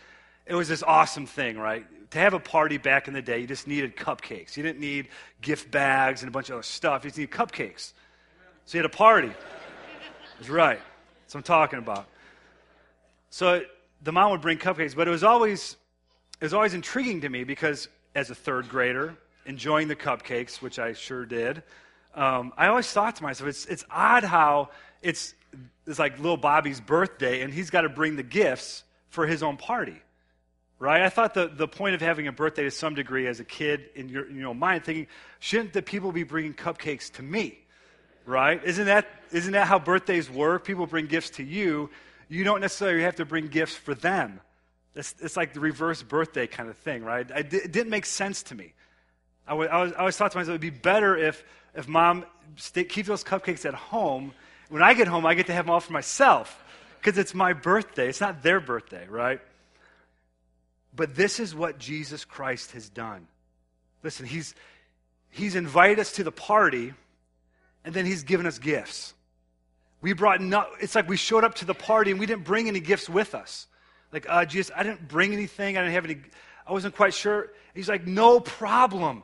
it 0.46 0.56
was 0.56 0.68
this 0.68 0.84
awesome 0.84 1.26
thing, 1.26 1.58
right? 1.58 1.86
To 2.12 2.18
have 2.20 2.34
a 2.34 2.40
party 2.40 2.78
back 2.78 3.08
in 3.08 3.14
the 3.14 3.22
day, 3.22 3.40
you 3.40 3.48
just 3.48 3.68
needed 3.68 3.96
cupcakes. 3.96 4.58
You 4.58 4.64
didn't 4.64 4.80
need 4.80 5.08
gift 5.42 5.72
bags 5.72 6.22
and 6.24 6.30
a 6.30 6.32
bunch 6.32 6.50
of 6.50 6.56
other 6.56 6.64
stuff. 6.64 7.04
You 7.04 7.10
just 7.10 7.20
needed 7.20 7.32
cupcakes. 7.32 7.94
So 8.66 8.78
you 8.78 8.84
had 8.84 8.92
a 8.92 8.96
party. 8.96 9.32
That's 10.38 10.50
right. 10.50 10.80
That's 11.22 11.36
what 11.36 11.40
I'm 11.40 11.44
talking 11.44 11.80
about. 11.80 12.08
So 13.30 13.64
the 14.02 14.12
mom 14.12 14.32
would 14.32 14.42
bring 14.42 14.58
cupcakes, 14.58 14.96
but 14.96 15.08
it 15.08 15.12
was 15.12 15.24
always 15.24 15.78
it 16.42 16.46
was 16.46 16.54
always 16.54 16.74
intriguing 16.74 17.22
to 17.22 17.30
me 17.30 17.44
because 17.44 17.90
as 18.16 18.30
a 18.30 18.36
third 18.36 18.70
grader, 18.70 19.16
enjoying 19.46 19.88
the 19.88 19.96
cupcakes, 19.96 20.62
which 20.62 20.80
I 20.80 20.94
sure 20.94 21.26
did, 21.26 21.62
um, 22.20 22.52
I 22.58 22.68
always 22.68 22.92
thought 22.92 23.16
to 23.16 23.24
myself, 23.24 23.48
it's, 23.48 23.66
it's 23.66 23.86
odd 23.90 24.26
how 24.26 24.70
it's, 25.02 25.34
it's 25.88 25.98
like 25.98 26.20
little 26.20 26.36
Bobby's 26.36 26.82
birthday 26.82 27.42
and 27.42 27.54
he's 27.54 27.70
got 27.70 27.82
to 27.82 27.90
bring 27.90 28.18
the 28.18 28.24
gifts 28.24 28.84
for 29.08 29.26
his 29.26 29.42
own 29.42 29.56
party. 29.56 30.02
Right? 30.80 31.02
I 31.02 31.10
thought 31.10 31.34
the, 31.34 31.48
the 31.48 31.68
point 31.68 31.96
of 31.96 32.02
having 32.02 32.28
a 32.28 32.34
birthday 32.34 32.64
to 32.64 32.72
some 32.72 32.94
degree 32.94 33.26
as 33.28 33.40
a 33.40 33.46
kid 33.46 33.86
in 33.96 34.10
your 34.10 34.30
you 34.30 34.42
know, 34.42 34.54
mind, 34.54 34.84
thinking, 34.84 35.08
shouldn't 35.40 35.72
the 35.72 35.82
people 35.82 36.12
be 36.12 36.24
bringing 36.24 36.54
cupcakes 36.54 37.10
to 37.14 37.24
me? 37.24 37.58
Right? 38.26 38.62
Isn't 38.66 38.86
that, 38.88 39.08
isn't 39.32 39.54
that 39.54 39.68
how 39.68 39.80
birthdays 39.80 40.30
work? 40.30 40.66
People 40.66 40.88
bring 40.88 41.08
gifts 41.08 41.30
to 41.32 41.44
you. 41.44 41.90
You 42.28 42.44
don't 42.44 42.60
necessarily 42.60 43.04
have 43.04 43.16
to 43.16 43.26
bring 43.26 43.48
gifts 43.48 43.76
for 43.76 43.96
them. 43.96 44.42
It's, 44.94 45.16
it's 45.22 45.38
like 45.38 45.54
the 45.54 45.62
reverse 45.62 46.04
birthday 46.04 46.48
kind 46.48 46.70
of 46.70 46.78
thing, 46.78 47.04
right? 47.04 47.30
it 47.30 47.50
didn't 47.50 47.90
make 47.90 48.06
sense 48.06 48.44
to 48.44 48.56
me. 48.56 48.74
I, 49.50 49.54
was, 49.54 49.70
I, 49.70 49.82
was, 49.82 49.94
I 49.94 49.96
always 49.98 50.16
thought 50.16 50.32
to 50.32 50.38
myself, 50.38 50.50
it 50.50 50.54
would 50.54 50.62
be 50.62 50.70
better 50.70 51.18
if 51.18 51.44
if 51.76 51.88
mom 51.88 52.26
stay, 52.56 52.84
keeps 52.84 53.08
those 53.08 53.24
cupcakes 53.24 53.66
at 53.66 53.74
home, 53.74 54.34
when 54.70 54.84
I 54.84 54.94
get 54.94 55.08
home, 55.08 55.26
I 55.26 55.34
get 55.34 55.48
to 55.48 55.54
have 55.54 55.66
them 55.66 55.74
all 55.74 55.80
for 55.80 55.94
myself 55.94 56.64
because 57.00 57.18
it's 57.18 57.34
my 57.34 57.54
birthday. 57.54 58.08
It's 58.10 58.22
not 58.22 58.44
their 58.44 58.60
birthday, 58.60 59.08
right? 59.08 59.40
But 60.96 61.16
this 61.16 61.40
is 61.40 61.56
what 61.56 61.80
Jesus 61.80 62.26
Christ 62.26 62.72
has 62.72 62.90
done. 62.90 63.28
Listen, 64.04 64.26
he's, 64.26 64.54
he's 65.30 65.56
invited 65.56 66.00
us 66.00 66.14
to 66.14 66.24
the 66.24 66.32
party, 66.32 66.94
and 67.84 67.94
then 67.94 68.06
he's 68.06 68.24
given 68.24 68.46
us 68.46 68.60
gifts. 68.60 69.14
We 70.02 70.14
brought 70.14 70.42
no, 70.42 70.66
it's 70.82 70.96
like 70.96 71.10
we 71.10 71.18
showed 71.18 71.44
up 71.44 71.56
to 71.56 71.66
the 71.66 71.74
party 71.74 72.12
and 72.12 72.20
we 72.20 72.26
didn't 72.26 72.46
bring 72.46 72.68
any 72.68 72.80
gifts 72.80 73.10
with 73.10 73.36
us. 73.36 73.68
Like, 74.14 74.26
uh, 74.30 74.46
Jesus, 74.46 74.72
I 74.76 74.84
didn't 74.84 75.08
bring 75.08 75.34
anything. 75.34 75.78
I 75.78 75.82
didn't 75.82 75.94
have 75.94 76.06
any, 76.06 76.18
I 76.66 76.72
wasn't 76.72 76.96
quite 76.96 77.14
sure. 77.14 77.52
He's 77.76 77.90
like, 77.90 78.08
no 78.08 78.40
problem. 78.40 79.24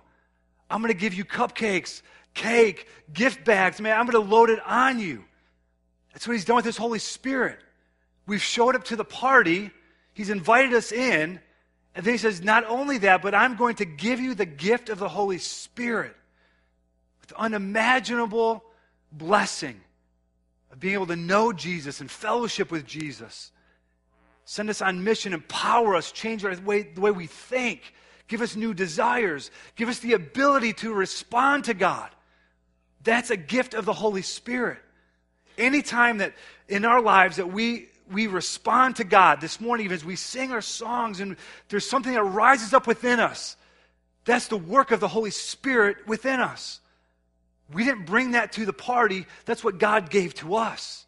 I'm 0.70 0.82
going 0.82 0.94
to 0.94 1.00
give 1.00 1.14
you 1.14 1.26
cupcakes 1.26 2.02
cake, 2.36 2.88
gift 3.12 3.44
bags. 3.44 3.82
Man, 3.82 3.98
I'm 3.98 4.06
going 4.06 4.24
to 4.24 4.30
load 4.32 4.52
it 4.52 4.60
on 4.68 5.00
you. 5.00 5.26
That's 6.14 6.28
what 6.28 6.34
he's 6.34 6.46
done 6.46 6.58
with 6.58 6.66
his 6.66 6.78
Holy 6.78 7.00
Spirit. 7.00 7.58
We've 8.28 8.42
showed 8.42 8.76
up 8.76 8.84
to 8.86 8.96
the 8.96 9.06
party, 9.06 9.72
he's 10.14 10.30
invited 10.30 10.74
us 10.74 10.92
in, 10.92 11.40
and 11.96 12.06
then 12.06 12.14
he 12.14 12.18
says, 12.18 12.44
Not 12.44 12.66
only 12.66 13.00
that, 13.00 13.22
but 13.22 13.34
I'm 13.34 13.56
going 13.56 13.76
to 13.76 13.86
give 13.86 14.20
you 14.20 14.36
the 14.36 14.46
gift 14.46 14.90
of 14.90 15.00
the 15.00 15.10
Holy 15.10 15.38
Spirit 15.38 16.16
with 17.22 17.32
unimaginable 17.34 18.64
blessing 19.12 19.80
of 20.72 20.80
being 20.80 20.94
able 20.94 21.08
to 21.08 21.16
know 21.16 21.54
Jesus 21.54 22.02
and 22.02 22.12
fellowship 22.12 22.72
with 22.72 22.86
Jesus. 22.86 23.52
Send 24.46 24.70
us 24.70 24.82
on 24.82 25.04
mission, 25.04 25.34
empower 25.34 25.96
us, 25.96 26.12
change 26.12 26.46
our 26.46 26.56
way, 26.62 26.84
the 26.84 27.02
way 27.02 27.12
we 27.12 27.28
think, 27.28 27.94
give 28.28 28.42
us 28.42 28.56
new 28.56 28.74
desires, 28.74 29.52
give 29.76 29.90
us 29.90 30.00
the 30.00 30.14
ability 30.14 30.74
to 30.74 30.94
respond 30.94 31.66
to 31.66 31.74
God. 31.74 32.10
That's 33.04 33.30
a 33.30 33.38
gift 33.38 33.74
of 33.74 33.86
the 33.86 33.94
Holy 33.94 34.24
Spirit. 34.24 34.80
Anytime 35.58 36.18
that 36.18 36.34
in 36.68 36.86
our 36.86 37.02
lives 37.02 37.38
that 37.38 37.52
we 37.52 37.90
we 38.12 38.28
respond 38.28 38.98
to 38.98 39.04
God 39.04 39.42
this 39.42 39.60
morning, 39.60 39.86
even 39.86 39.96
as 39.96 40.06
we 40.06 40.16
sing 40.16 40.52
our 40.52 40.62
songs, 40.62 41.20
and 41.20 41.38
there's 41.70 41.88
something 41.88 42.14
that 42.14 42.24
rises 42.24 42.74
up 42.74 42.88
within 42.88 43.20
us. 43.20 43.58
That's 44.26 44.48
the 44.48 44.58
work 44.58 44.92
of 44.92 45.00
the 45.00 45.08
Holy 45.08 45.32
Spirit 45.32 46.08
within 46.08 46.40
us. 46.40 46.80
We 47.74 47.84
didn't 47.84 48.06
bring 48.06 48.32
that 48.32 48.52
to 48.54 48.66
the 48.66 48.74
party, 48.74 49.26
that's 49.46 49.64
what 49.64 49.80
God 49.80 50.10
gave 50.10 50.36
to 50.36 50.56
us. 50.56 51.05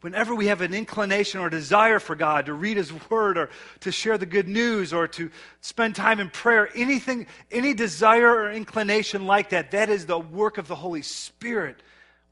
Whenever 0.00 0.32
we 0.32 0.46
have 0.46 0.60
an 0.60 0.74
inclination 0.74 1.40
or 1.40 1.50
desire 1.50 1.98
for 1.98 2.14
God 2.14 2.46
to 2.46 2.54
read 2.54 2.76
His 2.76 2.92
Word 3.10 3.36
or 3.36 3.50
to 3.80 3.90
share 3.90 4.16
the 4.16 4.26
good 4.26 4.46
news 4.46 4.92
or 4.92 5.08
to 5.08 5.30
spend 5.60 5.96
time 5.96 6.20
in 6.20 6.30
prayer, 6.30 6.68
anything, 6.76 7.26
any 7.50 7.74
desire 7.74 8.28
or 8.28 8.52
inclination 8.52 9.26
like 9.26 9.50
that, 9.50 9.72
that 9.72 9.88
is 9.88 10.06
the 10.06 10.18
work 10.18 10.56
of 10.56 10.68
the 10.68 10.76
Holy 10.76 11.02
Spirit 11.02 11.82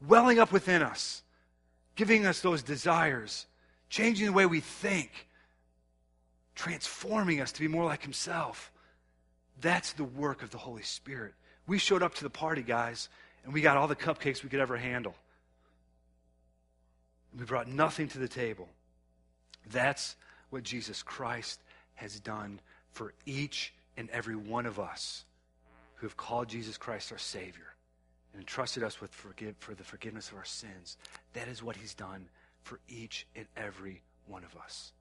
welling 0.07 0.39
up 0.39 0.53
within 0.53 0.81
us, 0.81 1.23
giving 1.95 2.25
us 2.25 2.39
those 2.39 2.63
desires, 2.63 3.45
changing 3.89 4.27
the 4.27 4.33
way 4.33 4.45
we 4.45 4.61
think, 4.61 5.27
transforming 6.55 7.41
us 7.41 7.51
to 7.51 7.59
be 7.59 7.67
more 7.67 7.83
like 7.83 8.01
Himself. 8.01 8.71
That's 9.59 9.91
the 9.91 10.05
work 10.05 10.41
of 10.41 10.51
the 10.51 10.57
Holy 10.57 10.83
Spirit. 10.83 11.33
We 11.67 11.79
showed 11.79 12.01
up 12.01 12.15
to 12.15 12.23
the 12.23 12.29
party, 12.29 12.61
guys, 12.61 13.09
and 13.43 13.53
we 13.53 13.59
got 13.59 13.75
all 13.75 13.89
the 13.89 13.95
cupcakes 13.95 14.41
we 14.41 14.49
could 14.49 14.61
ever 14.61 14.77
handle. 14.77 15.15
We 17.37 17.45
brought 17.45 17.67
nothing 17.67 18.07
to 18.09 18.17
the 18.17 18.27
table. 18.27 18.67
That's 19.69 20.15
what 20.49 20.63
Jesus 20.63 21.03
Christ 21.03 21.61
has 21.95 22.19
done 22.19 22.59
for 22.91 23.13
each 23.25 23.73
and 23.95 24.09
every 24.09 24.35
one 24.35 24.65
of 24.65 24.79
us 24.79 25.25
who 25.95 26.07
have 26.07 26.17
called 26.17 26.47
Jesus 26.47 26.77
Christ 26.77 27.11
our 27.11 27.17
Savior 27.17 27.75
and 28.33 28.41
entrusted 28.41 28.83
us 28.83 29.01
with 29.01 29.11
forgive, 29.11 29.55
for 29.59 29.75
the 29.75 29.83
forgiveness 29.83 30.29
of 30.31 30.37
our 30.37 30.45
sins. 30.45 30.97
That 31.33 31.47
is 31.47 31.61
what 31.61 31.75
He's 31.75 31.93
done 31.93 32.27
for 32.63 32.79
each 32.87 33.27
and 33.35 33.45
every 33.55 34.01
one 34.27 34.43
of 34.43 34.55
us. 34.59 34.91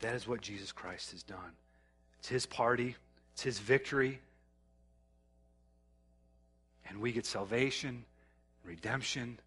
That 0.00 0.14
is 0.14 0.26
what 0.26 0.40
Jesus 0.40 0.72
Christ 0.72 1.12
has 1.12 1.22
done. 1.22 1.52
It's 2.18 2.28
His 2.28 2.46
party, 2.46 2.96
it's 3.32 3.42
His 3.42 3.58
victory. 3.58 4.20
And 6.88 7.00
we 7.00 7.12
get 7.12 7.26
salvation, 7.26 8.04
redemption, 8.64 9.38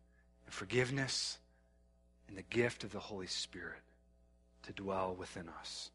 forgiveness, 0.52 1.38
and 2.28 2.38
the 2.38 2.44
gift 2.44 2.84
of 2.84 2.92
the 2.92 3.00
Holy 3.00 3.28
Spirit 3.28 3.82
to 4.64 4.74
dwell 4.74 5.16
within 5.18 5.50
us. 5.60 5.90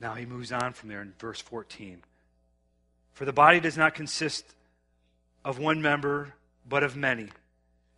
Now 0.00 0.14
he 0.14 0.26
moves 0.26 0.52
on 0.52 0.72
from 0.72 0.88
there 0.88 1.02
in 1.02 1.12
verse 1.18 1.40
14. 1.40 2.02
For 3.12 3.24
the 3.24 3.32
body 3.32 3.60
does 3.60 3.76
not 3.76 3.94
consist 3.94 4.44
of 5.44 5.58
one 5.58 5.80
member, 5.80 6.34
but 6.68 6.82
of 6.82 6.96
many. 6.96 7.28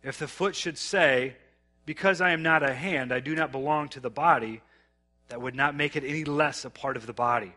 If 0.03 0.17
the 0.17 0.27
foot 0.27 0.55
should 0.55 0.77
say, 0.77 1.35
because 1.85 2.21
I 2.21 2.31
am 2.31 2.43
not 2.43 2.63
a 2.63 2.73
hand, 2.73 3.11
I 3.11 3.19
do 3.19 3.35
not 3.35 3.51
belong 3.51 3.89
to 3.89 3.99
the 3.99 4.09
body, 4.09 4.61
that 5.27 5.41
would 5.41 5.55
not 5.55 5.75
make 5.75 5.95
it 5.95 6.03
any 6.03 6.23
less 6.23 6.63
a 6.63 6.69
part 6.69 6.95
of 6.95 7.05
the 7.05 7.13
body. 7.13 7.53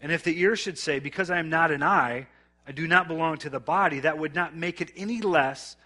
And 0.00 0.12
if 0.12 0.22
the 0.22 0.38
ear 0.40 0.56
should 0.56 0.78
say, 0.78 0.98
Because 0.98 1.30
I 1.30 1.38
am 1.38 1.48
not 1.48 1.70
an 1.70 1.82
eye, 1.82 2.26
I 2.66 2.72
do 2.72 2.86
not 2.86 3.08
belong 3.08 3.38
to 3.38 3.50
the 3.50 3.60
body, 3.60 4.00
that 4.00 4.18
would 4.18 4.34
not 4.34 4.56
make 4.56 4.80
it 4.80 4.92
any 4.96 5.20
less 5.20 5.76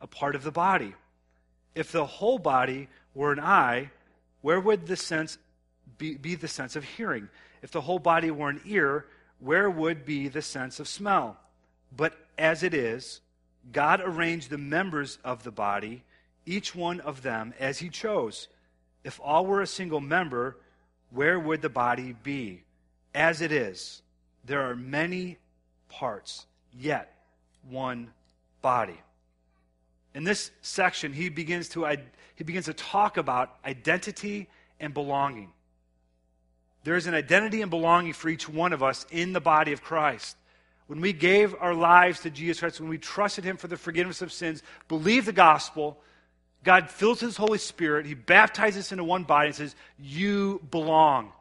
a 0.00 0.06
part 0.06 0.34
of 0.34 0.42
the 0.42 0.50
body. 0.50 0.94
If 1.74 1.92
the 1.92 2.04
whole 2.04 2.38
body 2.38 2.88
were 3.14 3.32
an 3.32 3.40
eye, 3.40 3.90
where 4.42 4.60
would 4.60 4.86
the 4.86 4.96
sense 4.96 5.38
be, 5.98 6.16
be 6.16 6.34
the 6.34 6.48
sense 6.48 6.76
of 6.76 6.84
hearing? 6.84 7.28
If 7.62 7.70
the 7.70 7.80
whole 7.80 7.98
body 7.98 8.30
were 8.30 8.48
an 8.48 8.60
ear, 8.64 9.06
where 9.38 9.70
would 9.70 10.04
be 10.04 10.28
the 10.28 10.42
sense 10.42 10.80
of 10.80 10.88
smell? 10.88 11.36
But 11.96 12.14
as 12.38 12.62
it 12.62 12.74
is, 12.74 13.20
God 13.72 14.00
arranged 14.02 14.50
the 14.50 14.58
members 14.58 15.18
of 15.24 15.42
the 15.42 15.50
body 15.50 16.02
each 16.46 16.74
one 16.74 17.00
of 17.00 17.22
them 17.22 17.54
as 17.60 17.78
he 17.78 17.88
chose. 17.88 18.48
If 19.04 19.20
all 19.22 19.46
were 19.46 19.62
a 19.62 19.66
single 19.66 20.00
member, 20.00 20.56
where 21.10 21.38
would 21.38 21.62
the 21.62 21.68
body 21.68 22.14
be? 22.22 22.62
As 23.14 23.40
it 23.40 23.52
is, 23.52 24.02
there 24.44 24.62
are 24.62 24.76
many 24.76 25.38
parts, 25.88 26.46
yet 26.72 27.12
one 27.68 28.10
body. 28.62 29.00
In 30.14 30.24
this 30.24 30.50
section, 30.60 31.12
he 31.12 31.28
begins 31.28 31.68
to, 31.70 31.86
he 32.34 32.44
begins 32.44 32.66
to 32.66 32.74
talk 32.74 33.16
about 33.16 33.56
identity 33.64 34.48
and 34.78 34.92
belonging. 34.92 35.50
There 36.82 36.96
is 36.96 37.06
an 37.06 37.14
identity 37.14 37.62
and 37.62 37.70
belonging 37.70 38.12
for 38.12 38.28
each 38.28 38.48
one 38.48 38.72
of 38.72 38.82
us 38.82 39.06
in 39.10 39.32
the 39.32 39.40
body 39.40 39.72
of 39.72 39.82
Christ. 39.82 40.36
When 40.86 41.00
we 41.00 41.12
gave 41.12 41.54
our 41.60 41.74
lives 41.74 42.20
to 42.20 42.30
Jesus 42.30 42.60
Christ, 42.60 42.80
when 42.80 42.88
we 42.88 42.98
trusted 42.98 43.44
him 43.44 43.56
for 43.56 43.68
the 43.68 43.76
forgiveness 43.76 44.22
of 44.22 44.32
sins, 44.32 44.62
believed 44.88 45.26
the 45.26 45.32
gospel, 45.32 46.00
God 46.64 46.90
fills 46.90 47.20
his 47.20 47.36
Holy 47.36 47.58
Spirit. 47.58 48.06
He 48.06 48.14
baptizes 48.14 48.86
us 48.86 48.92
into 48.92 49.04
one 49.04 49.24
body 49.24 49.48
and 49.48 49.56
says, 49.56 49.76
You 49.98 50.60
belong. 50.70 51.32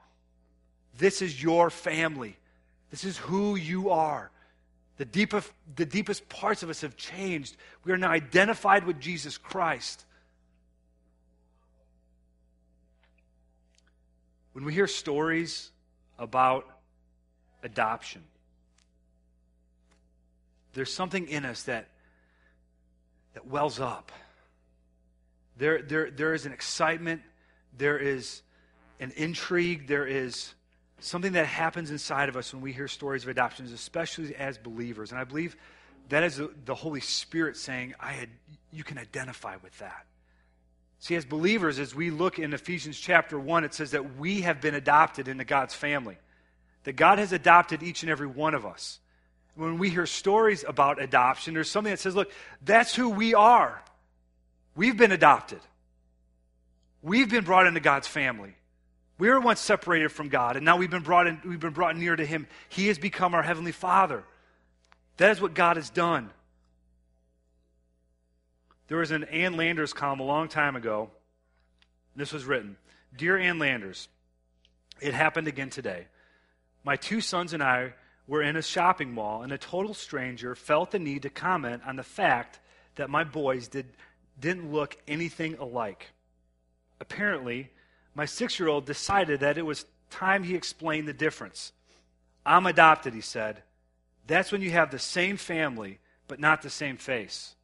This 0.98 1.22
is 1.22 1.42
your 1.42 1.70
family. 1.70 2.38
This 2.92 3.04
is 3.04 3.18
who 3.18 3.56
you 3.56 3.90
are. 3.90 4.30
The 5.00 5.06
deepest, 5.06 5.50
the 5.78 5.86
deepest 5.86 6.28
parts 6.28 6.62
of 6.62 6.70
us 6.70 6.82
have 6.82 6.98
changed. 6.98 7.56
We 7.86 7.94
are 7.94 7.98
now 7.98 8.12
identified 8.12 8.86
with 8.86 9.00
Jesus 9.00 9.38
Christ. 9.38 10.04
When 14.52 14.66
we 14.66 14.74
hear 14.74 14.88
stories 14.88 15.72
about 16.18 16.66
adoption, 17.64 18.24
there's 20.74 20.94
something 20.94 21.30
in 21.30 21.46
us 21.46 21.64
that, 21.64 21.88
that 23.36 23.48
wells 23.48 23.80
up. 23.80 24.12
There, 25.56 25.82
there, 25.82 26.12
there 26.12 26.34
is 26.34 26.46
an 26.46 26.52
excitement, 26.52 27.22
there 27.78 27.98
is 27.98 28.42
an 29.00 29.14
intrigue, 29.16 29.88
there 29.88 30.06
is 30.06 30.54
something 31.02 31.34
that 31.34 31.46
happens 31.46 31.92
inside 31.92 32.30
of 32.30 32.38
us 32.38 32.54
when 32.54 32.62
we 32.62 32.74
hear 32.74 32.88
stories 32.88 33.24
of 33.24 33.30
adoptions, 33.30 33.72
especially 33.72 34.36
as 34.36 34.58
believers. 34.58 35.12
And 35.12 35.20
I 35.20 35.24
believe 35.24 35.56
that 36.10 36.24
is 36.24 36.42
the 36.66 36.76
Holy 36.76 37.02
Spirit 37.02 37.58
saying, 37.58 37.94
I 38.00 38.14
had, 38.14 38.30
you 38.72 38.84
can 38.84 38.98
identify 38.98 39.58
with 39.64 39.78
that. 39.80 40.06
See, 41.00 41.16
as 41.16 41.24
believers, 41.24 41.80
as 41.80 41.96
we 41.96 42.12
look 42.12 42.40
in 42.40 42.54
Ephesians 42.54 43.00
chapter 43.00 43.40
1, 43.40 43.64
it 43.64 43.74
says 43.74 43.92
that 43.92 44.18
we 44.18 44.42
have 44.42 44.60
been 44.60 44.76
adopted 44.76 45.28
into 45.28 45.46
God's 45.46 45.74
family, 45.74 46.18
that 46.84 46.94
God 46.94 47.20
has 47.20 47.32
adopted 47.32 47.84
each 47.84 48.04
and 48.04 48.12
every 48.12 48.28
one 48.28 48.54
of 48.54 48.66
us. 48.66 49.00
When 49.56 49.78
we 49.78 49.90
hear 49.90 50.06
stories 50.06 50.66
about 50.68 51.02
adoption, 51.02 51.54
there's 51.54 51.70
something 51.70 51.92
that 51.92 52.00
says, 52.00 52.16
look, 52.16 52.32
that's 52.62 52.94
who 52.94 53.10
we 53.10 53.34
are. 53.34 53.82
We've 54.76 54.98
been 54.98 55.12
adopted. 55.12 55.60
We've 57.02 57.30
been 57.30 57.46
brought 57.46 57.66
into 57.66 57.80
God's 57.80 58.08
family. 58.08 58.56
We 59.20 59.30
were 59.30 59.42
once 59.42 59.60
separated 59.60 60.10
from 60.10 60.30
God, 60.30 60.56
and 60.56 60.64
now 60.64 60.78
we've 60.78 60.90
been 60.90 61.04
brought 61.04 61.28
in, 61.28 61.42
we've 61.46 61.60
been 61.60 61.74
brought 61.74 61.98
near 61.98 62.16
to 62.16 62.26
Him. 62.26 62.48
He 62.70 62.88
has 62.88 62.98
become 62.98 63.36
our 63.36 63.44
Heavenly 63.44 63.74
Father. 63.74 64.24
That 65.18 65.32
is 65.32 65.42
what 65.42 65.54
God 65.54 65.76
has 65.76 65.90
done. 65.90 66.30
There 68.88 68.98
was 68.98 69.12
an 69.12 69.26
Ann 69.26 69.58
Landers 69.58 69.92
column 69.92 70.22
a 70.22 70.24
long 70.24 70.48
time 70.48 70.78
ago. 70.78 71.12
This 72.16 72.32
was 72.32 72.46
written 72.46 72.78
Dear 73.16 73.38
Ann 73.38 73.60
Landers, 73.60 74.08
it 75.02 75.14
happened 75.14 75.50
again 75.50 75.70
today. 75.70 76.08
My 76.86 76.96
two 76.96 77.20
sons 77.20 77.54
and 77.54 77.62
I 77.62 77.94
were 78.26 78.42
in 78.42 78.56
a 78.56 78.62
shopping 78.62 79.12
mall, 79.12 79.44
and 79.44 79.52
a 79.52 79.58
total 79.58 79.94
stranger 79.94 80.56
felt 80.56 80.92
the 80.92 81.00
need 81.00 81.24
to 81.24 81.30
comment 81.30 81.84
on 81.86 81.98
the 81.98 82.04
fact 82.04 82.60
that 82.96 83.10
my 83.10 83.26
boys 83.26 83.68
did 83.68 83.86
didn't 84.40 84.72
look 84.72 84.96
anything 85.10 85.56
alike. 85.56 86.08
Apparently, 87.02 87.70
my 88.16 88.26
six 88.26 88.60
year 88.60 88.70
old 88.70 88.86
decided 88.86 89.40
that 89.42 89.58
it 89.58 89.66
was 89.66 89.86
time 90.10 90.44
he 90.44 90.56
explained 90.56 91.08
the 91.08 91.14
difference. 91.14 91.72
I'm 92.46 92.66
adopted, 92.66 93.14
he 93.14 93.22
said. 93.22 93.64
That's 94.28 94.52
when 94.52 94.62
you 94.62 94.72
have 94.72 94.92
the 94.92 95.00
same 95.00 95.38
family, 95.38 96.00
but 96.28 96.40
not 96.40 96.62
the 96.62 96.70
same 96.70 96.98
face. 96.98 97.56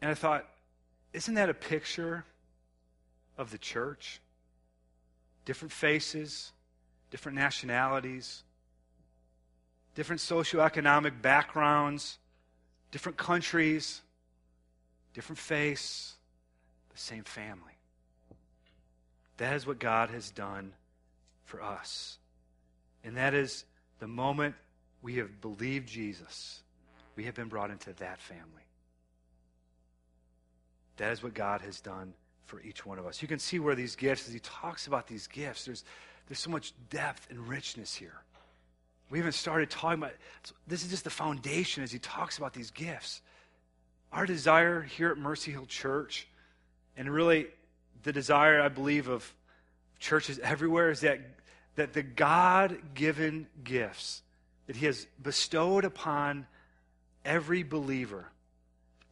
And 0.00 0.10
I 0.10 0.14
thought, 0.14 0.46
isn't 1.12 1.34
that 1.34 1.48
a 1.48 1.54
picture 1.54 2.24
of 3.36 3.50
the 3.50 3.58
church? 3.58 4.20
Different 5.44 5.72
faces, 5.72 6.52
different 7.10 7.36
nationalities, 7.36 8.44
different 9.94 10.20
socioeconomic 10.20 11.20
backgrounds, 11.22 12.18
different 12.90 13.18
countries, 13.18 14.02
different 15.14 15.38
face, 15.38 16.14
same 16.98 17.24
family. 17.24 17.72
That 19.38 19.54
is 19.54 19.66
what 19.66 19.78
God 19.78 20.10
has 20.10 20.30
done 20.30 20.72
for 21.44 21.62
us. 21.62 22.18
And 23.04 23.16
that 23.16 23.34
is 23.34 23.64
the 24.00 24.08
moment 24.08 24.54
we 25.02 25.16
have 25.16 25.40
believed 25.40 25.88
Jesus, 25.88 26.60
we 27.16 27.24
have 27.24 27.34
been 27.34 27.48
brought 27.48 27.70
into 27.70 27.92
that 27.94 28.20
family. 28.20 28.44
That 30.96 31.12
is 31.12 31.22
what 31.22 31.34
God 31.34 31.60
has 31.62 31.80
done 31.80 32.12
for 32.44 32.60
each 32.60 32.84
one 32.84 32.98
of 32.98 33.06
us. 33.06 33.22
You 33.22 33.28
can 33.28 33.38
see 33.38 33.58
where 33.58 33.74
these 33.74 33.94
gifts, 33.94 34.26
as 34.26 34.34
he 34.34 34.40
talks 34.40 34.86
about 34.86 35.06
these 35.06 35.26
gifts, 35.26 35.64
there's, 35.64 35.84
there's 36.26 36.40
so 36.40 36.50
much 36.50 36.72
depth 36.90 37.28
and 37.30 37.46
richness 37.48 37.94
here. 37.94 38.20
We 39.10 39.18
haven't 39.18 39.32
started 39.32 39.70
talking 39.70 40.02
about 40.02 40.12
this 40.66 40.84
is 40.84 40.90
just 40.90 41.04
the 41.04 41.10
foundation 41.10 41.82
as 41.82 41.90
he 41.90 41.98
talks 41.98 42.36
about 42.36 42.52
these 42.52 42.70
gifts. 42.70 43.22
Our 44.12 44.26
desire 44.26 44.82
here 44.82 45.10
at 45.10 45.18
Mercy 45.18 45.50
Hill 45.50 45.66
Church, 45.66 46.27
and 46.98 47.10
really 47.10 47.46
the 48.02 48.12
desire, 48.12 48.60
I 48.60 48.68
believe, 48.68 49.08
of 49.08 49.32
churches 50.00 50.38
everywhere, 50.40 50.90
is 50.90 51.00
that, 51.00 51.20
that 51.76 51.94
the 51.94 52.02
God 52.02 52.76
given 52.94 53.46
gifts 53.64 54.22
that 54.66 54.76
he 54.76 54.84
has 54.86 55.06
bestowed 55.22 55.84
upon 55.84 56.46
every 57.24 57.62
believer, 57.62 58.26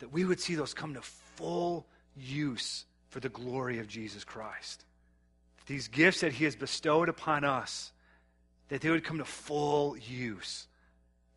that 0.00 0.12
we 0.12 0.24
would 0.24 0.40
see 0.40 0.56
those 0.56 0.74
come 0.74 0.94
to 0.94 1.00
full 1.00 1.86
use 2.16 2.84
for 3.08 3.20
the 3.20 3.28
glory 3.28 3.78
of 3.78 3.88
Jesus 3.88 4.24
Christ. 4.24 4.84
These 5.66 5.88
gifts 5.88 6.20
that 6.20 6.32
he 6.32 6.44
has 6.44 6.56
bestowed 6.56 7.08
upon 7.08 7.44
us 7.44 7.92
that 8.68 8.80
they 8.80 8.90
would 8.90 9.04
come 9.04 9.18
to 9.18 9.24
full 9.24 9.96
use. 9.96 10.66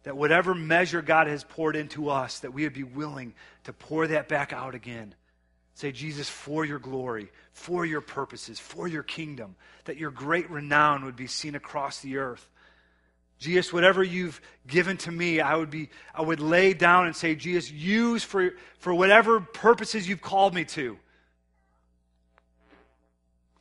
That 0.03 0.17
whatever 0.17 0.55
measure 0.55 1.01
God 1.01 1.27
has 1.27 1.43
poured 1.43 1.75
into 1.75 2.09
us, 2.09 2.39
that 2.39 2.53
we 2.53 2.63
would 2.63 2.73
be 2.73 2.83
willing 2.83 3.33
to 3.65 3.73
pour 3.73 4.07
that 4.07 4.27
back 4.27 4.51
out 4.51 4.73
again. 4.73 5.13
Say, 5.79 5.93
Jesus, 5.93 6.27
for 6.27 6.65
your 6.65 6.77
glory, 6.77 7.31
for 7.53 7.85
your 7.85 8.01
purposes, 8.01 8.59
for 8.59 8.85
your 8.85 9.01
kingdom, 9.01 9.55
that 9.85 9.95
your 9.95 10.11
great 10.11 10.49
renown 10.49 11.05
would 11.05 11.15
be 11.15 11.25
seen 11.25 11.55
across 11.55 12.01
the 12.01 12.17
earth. 12.17 12.49
Jesus, 13.37 13.71
whatever 13.71 14.03
you've 14.03 14.41
given 14.67 14.97
to 14.97 15.09
me, 15.09 15.39
I 15.39 15.55
would 15.55 15.69
be, 15.69 15.89
I 16.13 16.21
would 16.21 16.41
lay 16.41 16.73
down 16.73 17.05
and 17.05 17.15
say, 17.15 17.33
Jesus, 17.33 17.71
use 17.71 18.25
for, 18.25 18.55
for 18.79 18.93
whatever 18.93 19.39
purposes 19.39 20.05
you've 20.05 20.21
called 20.21 20.53
me 20.53 20.65
to. 20.65 20.97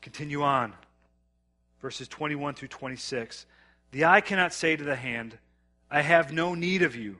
Continue 0.00 0.42
on. 0.42 0.72
Verses 1.80 2.08
21 2.08 2.54
through 2.54 2.66
26. 2.66 3.46
The 3.92 4.06
eye 4.06 4.22
cannot 4.22 4.52
say 4.52 4.74
to 4.74 4.82
the 4.82 4.96
hand, 4.96 5.38
I 5.88 6.02
have 6.02 6.32
no 6.32 6.56
need 6.56 6.82
of 6.82 6.96
you, 6.96 7.18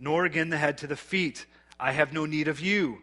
nor 0.00 0.24
again 0.24 0.48
the 0.48 0.58
head 0.58 0.78
to 0.78 0.88
the 0.88 0.96
feet, 0.96 1.46
I 1.78 1.92
have 1.92 2.12
no 2.12 2.26
need 2.26 2.48
of 2.48 2.58
you. 2.58 3.02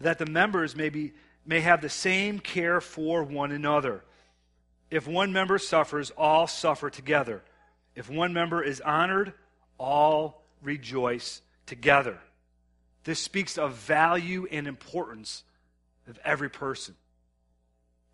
that 0.00 0.18
the 0.18 0.26
members 0.26 0.76
may, 0.76 0.88
be, 0.88 1.12
may 1.44 1.60
have 1.60 1.80
the 1.80 1.88
same 1.88 2.38
care 2.38 2.80
for 2.80 3.22
one 3.22 3.52
another. 3.52 4.04
If 4.90 5.06
one 5.06 5.32
member 5.32 5.58
suffers, 5.58 6.10
all 6.10 6.46
suffer 6.46 6.90
together. 6.90 7.42
If 7.94 8.08
one 8.08 8.32
member 8.32 8.62
is 8.62 8.80
honored, 8.80 9.32
all 9.78 10.42
rejoice 10.62 11.42
together. 11.66 12.18
This 13.04 13.20
speaks 13.20 13.58
of 13.58 13.74
value 13.74 14.46
and 14.50 14.66
importance 14.66 15.44
of 16.08 16.18
every 16.24 16.50
person. 16.50 16.94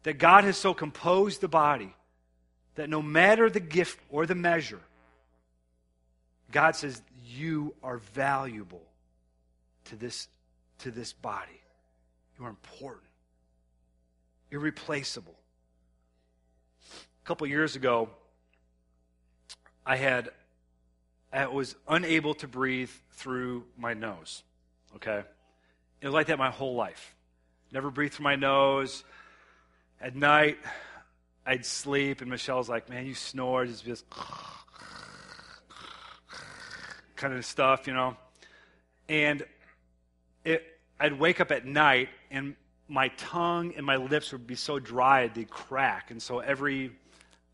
That 0.03 0.19
God 0.19 0.45
has 0.45 0.57
so 0.57 0.75
composed 0.75 1.41
the 1.41 1.49
body 1.49 1.95
that 2.75 2.91
no 2.91 3.01
matter 3.01 3.49
the 3.49 3.61
gift 3.61 3.99
or 4.11 4.27
the 4.27 4.35
measure, 4.35 4.81
God 6.51 6.77
says, 6.77 7.01
You 7.25 7.75
are 7.83 7.99
valuable 7.99 8.83
to 9.87 9.97
this, 9.97 10.29
to 10.81 10.91
this 10.91 11.13
body. 11.13 11.61
You 12.39 12.47
are 12.47 12.51
important, 12.51 13.07
irreplaceable. 14.51 15.35
A 16.91 17.27
couple 17.27 17.47
years 17.47 17.77
ago, 17.77 18.09
I 19.87 19.97
had 19.97 20.31
I 21.35 21.47
was 21.49 21.75
unable 21.89 22.35
to 22.35 22.49
breathe 22.49 22.91
through 23.13 23.65
my 23.77 23.93
nose. 23.93 24.45
Okay? 24.97 25.25
It 26.01 26.07
was 26.07 26.15
like 26.15 26.29
that 26.29 26.39
my 26.39 26.51
whole 26.51 26.77
life. 26.77 27.15
Never 27.73 27.91
breathed 27.91 28.15
through 28.15 28.25
my 28.25 28.37
nose. 28.37 29.03
At 30.01 30.15
night, 30.15 30.59
I'd 31.45 31.67
sleep, 31.67 32.21
and 32.21 32.31
Michelle's 32.31 32.69
like, 32.69 32.89
Man, 32.89 33.05
you 33.05 33.15
snore. 33.15 33.65
It's 33.65 33.81
just 33.81 34.05
kind 37.17 37.35
of 37.35 37.45
stuff, 37.45 37.87
you 37.89 37.95
know. 37.95 38.17
And 39.09 39.45
it, 40.45 40.65
I'd 41.01 41.19
wake 41.19 41.41
up 41.41 41.51
at 41.51 41.67
night, 41.67 42.11
and 42.35 42.57
my 42.89 43.09
tongue 43.17 43.73
and 43.77 43.87
my 43.87 43.97
lips 43.97 44.33
would 44.33 44.47
be 44.47 44.57
so 44.57 44.79
dry 44.79 45.29
they'd 45.29 45.49
crack. 45.49 46.11
And 46.11 46.21
so 46.21 46.41
every 46.41 46.93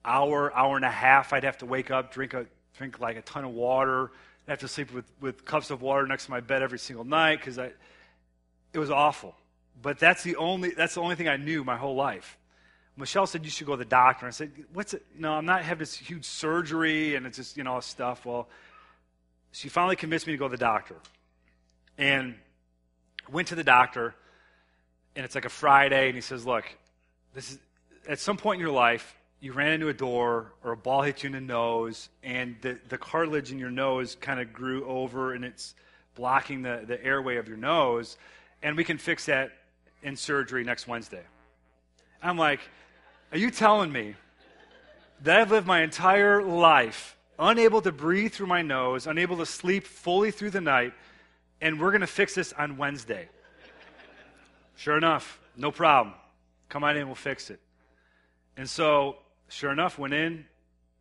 hour, 0.04 0.52
hour 0.56 0.76
and 0.76 0.84
a 0.84 0.90
half, 0.90 1.32
I'd 1.32 1.44
have 1.44 1.58
to 1.58 1.66
wake 1.66 1.90
up, 1.90 2.12
drink 2.12 2.34
a 2.34 2.46
drink 2.76 2.98
like 2.98 3.16
a 3.16 3.22
ton 3.22 3.44
of 3.44 3.52
water. 3.52 4.10
I'd 4.48 4.52
have 4.52 4.60
to 4.60 4.68
sleep 4.68 4.92
with, 4.92 5.04
with 5.20 5.44
cups 5.44 5.70
of 5.70 5.82
water 5.82 6.06
next 6.06 6.24
to 6.24 6.30
my 6.30 6.40
bed 6.40 6.62
every 6.62 6.78
single 6.78 7.04
night 7.04 7.38
because 7.38 7.58
I 7.58 7.72
it 8.72 8.78
was 8.78 8.90
awful. 8.90 9.34
But 9.82 9.98
that's 9.98 10.22
the 10.22 10.36
only 10.36 10.70
that's 10.70 10.94
the 10.94 11.02
only 11.02 11.14
thing 11.14 11.28
I 11.28 11.36
knew 11.36 11.62
my 11.62 11.76
whole 11.76 11.94
life. 11.94 12.38
Michelle 12.96 13.26
said 13.26 13.44
you 13.44 13.50
should 13.50 13.66
go 13.66 13.74
to 13.74 13.78
the 13.78 13.84
doctor. 13.84 14.26
I 14.26 14.30
said, 14.30 14.50
"What's 14.72 14.94
it? 14.94 15.04
No, 15.16 15.32
I'm 15.32 15.46
not 15.46 15.62
having 15.62 15.78
this 15.78 15.94
huge 15.94 16.24
surgery 16.24 17.14
and 17.14 17.26
it's 17.26 17.36
just 17.36 17.56
you 17.56 17.64
know 17.64 17.80
stuff." 17.80 18.24
Well, 18.24 18.48
she 19.52 19.68
finally 19.68 19.96
convinced 19.96 20.26
me 20.26 20.32
to 20.32 20.38
go 20.38 20.48
to 20.48 20.52
the 20.52 20.56
doctor, 20.56 20.96
and 21.98 22.34
went 23.30 23.48
to 23.48 23.54
the 23.54 23.64
doctor. 23.64 24.14
And 25.16 25.24
it's 25.24 25.34
like 25.34 25.44
a 25.44 25.50
Friday, 25.50 26.06
and 26.06 26.14
he 26.14 26.20
says, 26.20 26.46
"Look, 26.46 26.64
this 27.34 27.52
is 27.52 27.58
at 28.08 28.18
some 28.18 28.36
point 28.36 28.56
in 28.56 28.60
your 28.60 28.74
life, 28.74 29.16
you 29.40 29.52
ran 29.52 29.72
into 29.72 29.88
a 29.88 29.94
door 29.94 30.52
or 30.62 30.72
a 30.72 30.76
ball 30.76 31.02
hit 31.02 31.22
you 31.22 31.28
in 31.28 31.32
the 31.32 31.40
nose, 31.40 32.08
and 32.22 32.56
the, 32.60 32.78
the 32.88 32.98
cartilage 32.98 33.52
in 33.52 33.58
your 33.58 33.70
nose 33.70 34.16
kind 34.20 34.40
of 34.40 34.52
grew 34.52 34.86
over 34.86 35.32
and 35.32 35.44
it's 35.44 35.74
blocking 36.14 36.62
the, 36.62 36.84
the 36.86 37.02
airway 37.04 37.36
of 37.36 37.48
your 37.48 37.56
nose, 37.56 38.16
and 38.62 38.76
we 38.76 38.84
can 38.84 38.98
fix 38.98 39.26
that 39.26 39.52
in 40.02 40.16
surgery 40.16 40.64
next 40.64 40.86
Wednesday. 40.86 41.22
I'm 42.22 42.36
like, 42.36 42.60
are 43.32 43.38
you 43.38 43.50
telling 43.50 43.90
me 43.90 44.14
that 45.22 45.40
I've 45.40 45.50
lived 45.50 45.66
my 45.66 45.82
entire 45.82 46.42
life 46.42 47.16
unable 47.38 47.80
to 47.80 47.92
breathe 47.92 48.32
through 48.32 48.48
my 48.48 48.60
nose, 48.60 49.06
unable 49.06 49.38
to 49.38 49.46
sleep 49.46 49.86
fully 49.86 50.30
through 50.30 50.50
the 50.50 50.60
night, 50.60 50.92
and 51.62 51.80
we're 51.80 51.90
going 51.90 52.02
to 52.02 52.06
fix 52.06 52.34
this 52.34 52.52
on 52.52 52.76
Wednesday? 52.76 53.28
Sure 54.80 54.96
enough, 54.96 55.38
no 55.58 55.70
problem. 55.70 56.14
Come 56.70 56.84
on 56.84 56.96
in, 56.96 57.04
we'll 57.04 57.14
fix 57.14 57.50
it. 57.50 57.60
And 58.56 58.66
so 58.66 59.16
sure 59.48 59.70
enough, 59.70 59.98
went 59.98 60.14
in, 60.14 60.46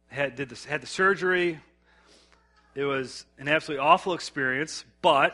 had, 0.10 0.36
did 0.36 0.50
this, 0.50 0.66
had 0.66 0.82
the 0.82 0.86
surgery. 0.86 1.62
It 2.76 2.84
was 2.84 3.26
an 3.38 3.48
absolutely 3.48 3.82
awful 3.86 4.14
experience, 4.14 4.84
but 5.02 5.34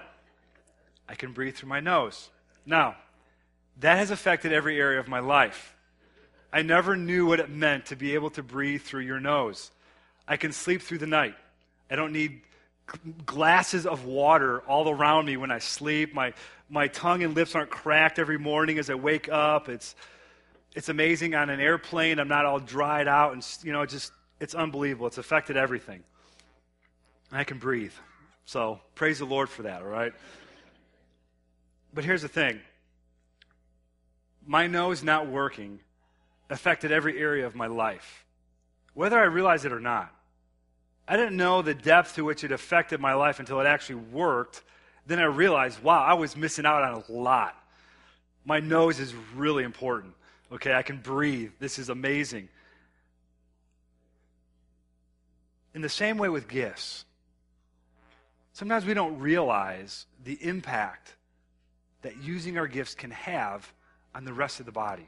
I 1.09 1.15
can 1.15 1.31
breathe 1.31 1.55
through 1.55 1.69
my 1.69 1.79
nose. 1.79 2.29
Now, 2.67 2.97
that 3.79 3.97
has 3.97 4.11
affected 4.11 4.53
every 4.53 4.79
area 4.79 4.99
of 4.99 5.07
my 5.07 5.21
life. 5.21 5.75
I 6.53 6.61
never 6.61 6.95
knew 6.95 7.25
what 7.25 7.39
it 7.39 7.49
meant 7.49 7.87
to 7.87 7.95
be 7.95 8.13
able 8.13 8.29
to 8.29 8.43
breathe 8.43 8.83
through 8.83 9.05
your 9.05 9.19
nose. 9.19 9.71
I 10.27 10.37
can 10.37 10.51
sleep 10.51 10.83
through 10.83 10.99
the 10.99 11.07
night. 11.07 11.33
I 11.89 11.95
don't 11.95 12.13
need 12.13 12.41
glasses 13.25 13.85
of 13.85 14.05
water 14.05 14.59
all 14.61 14.89
around 14.89 15.25
me 15.25 15.37
when 15.37 15.51
I 15.51 15.59
sleep. 15.59 16.13
My, 16.13 16.33
my 16.69 16.87
tongue 16.87 17.23
and 17.23 17.33
lips 17.33 17.55
aren't 17.55 17.69
cracked 17.69 18.19
every 18.19 18.37
morning 18.37 18.77
as 18.77 18.89
I 18.89 18.95
wake 18.95 19.29
up. 19.29 19.69
It's, 19.69 19.95
it's 20.75 20.89
amazing 20.89 21.35
on 21.35 21.49
an 21.49 21.59
airplane. 21.59 22.19
I'm 22.19 22.27
not 22.27 22.45
all 22.45 22.59
dried 22.59 23.07
out 23.07 23.33
and, 23.33 23.45
you 23.63 23.73
know, 23.73 23.85
just, 23.85 24.11
it's 24.39 24.55
unbelievable. 24.55 25.07
It's 25.07 25.17
affected 25.17 25.57
everything. 25.57 26.03
I 27.31 27.43
can 27.43 27.57
breathe. 27.57 27.93
So 28.45 28.79
praise 28.93 29.19
the 29.19 29.25
Lord 29.25 29.49
for 29.49 29.63
that, 29.63 29.81
all 29.81 29.87
right? 29.87 30.13
But 31.93 32.03
here's 32.03 32.21
the 32.21 32.27
thing 32.27 32.59
my 34.45 34.67
nose 34.67 35.03
not 35.03 35.27
working 35.27 35.79
affected 36.49 36.91
every 36.91 37.17
area 37.17 37.47
of 37.47 37.55
my 37.55 37.67
life, 37.67 38.25
whether 38.93 39.19
I 39.19 39.23
realize 39.23 39.65
it 39.65 39.73
or 39.73 39.79
not. 39.79 40.14
I 41.07 41.17
didn't 41.17 41.37
know 41.37 41.61
the 41.61 41.73
depth 41.75 42.15
to 42.15 42.23
which 42.23 42.43
it 42.43 42.51
affected 42.51 42.99
my 42.99 43.13
life 43.13 43.39
until 43.39 43.59
it 43.59 43.67
actually 43.67 43.95
worked. 44.11 44.63
Then 45.05 45.19
I 45.19 45.25
realized, 45.25 45.83
wow, 45.83 46.03
I 46.03 46.15
was 46.15 46.35
missing 46.35 46.65
out 46.65 46.83
on 46.83 47.03
a 47.07 47.11
lot. 47.11 47.55
My 48.43 48.59
nose 48.59 48.99
is 48.99 49.13
really 49.35 49.63
important. 49.63 50.13
Okay, 50.51 50.73
I 50.73 50.81
can 50.81 50.97
breathe. 50.97 51.51
This 51.59 51.77
is 51.79 51.89
amazing. 51.89 52.49
In 55.73 55.81
the 55.81 55.89
same 55.89 56.17
way 56.17 56.29
with 56.29 56.47
gifts, 56.47 57.05
sometimes 58.53 58.85
we 58.85 58.93
don't 58.93 59.19
realize 59.19 60.05
the 60.23 60.37
impact 60.41 61.15
that 62.01 62.17
using 62.17 62.57
our 62.57 62.67
gifts 62.67 62.95
can 62.95 63.11
have 63.11 63.71
on 64.13 64.25
the 64.25 64.33
rest 64.33 64.59
of 64.59 64.65
the 64.65 64.71
body. 64.71 65.07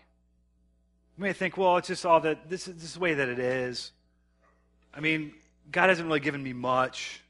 You 1.17 1.23
may 1.23 1.33
think, 1.33 1.57
well, 1.57 1.77
it's 1.77 1.87
just 1.87 2.05
all 2.05 2.19
that, 2.21 2.49
this 2.49 2.67
is, 2.67 2.75
this 2.75 2.83
is 2.83 2.93
the 2.95 2.99
way 2.99 3.13
that 3.13 3.29
it 3.29 3.39
is. 3.39 3.91
I 4.93 4.99
mean, 4.99 5.33
God 5.71 5.89
hasn't 5.89 6.07
really 6.07 6.19
given 6.19 6.41
me 6.41 6.53
much. 6.53 7.21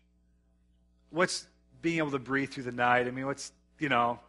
What's 1.09 1.47
being 1.81 1.97
able 1.97 2.11
to 2.11 2.19
breathe 2.19 2.51
through 2.51 2.63
the 2.63 2.71
night? 2.71 3.07
I 3.07 3.11
mean, 3.11 3.25
what's, 3.25 3.51
you 3.79 3.89
know, 3.89 4.19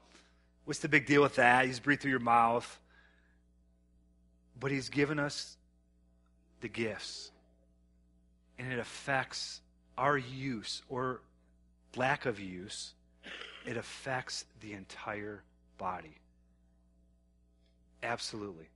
what's 0.65 0.81
the 0.81 0.89
big 0.89 1.07
deal 1.07 1.23
with 1.23 1.37
that? 1.37 1.63
You 1.65 1.71
just 1.71 1.83
breathe 1.83 2.01
through 2.01 2.11
your 2.11 2.21
mouth. 2.21 2.79
But 4.59 4.71
He's 4.71 4.89
given 4.89 5.19
us 5.19 5.57
the 6.61 6.69
gifts. 6.69 7.31
And 8.59 8.73
it 8.73 8.79
affects 8.79 9.61
our 9.97 10.17
use 10.17 10.83
or 10.89 11.21
lack 11.97 12.27
of 12.27 12.41
use. 12.41 12.95
It 13.67 13.77
affects 13.77 14.45
the 14.61 14.73
entire 14.73 15.43
body. 15.77 16.17
Absolutely. 18.03 18.69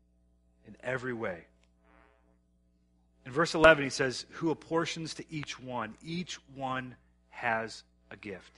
In 0.66 0.77
every 0.83 1.12
way. 1.12 1.47
In 3.24 3.32
verse 3.32 3.54
11, 3.54 3.85
he 3.85 3.90
says, 3.90 4.26
Who 4.32 4.50
apportions 4.50 5.14
to 5.14 5.24
each 5.30 5.61
one? 5.61 5.94
Each 6.04 6.38
one 6.54 6.96
has 7.30 7.85
a 8.11 8.16
gift. 8.16 8.52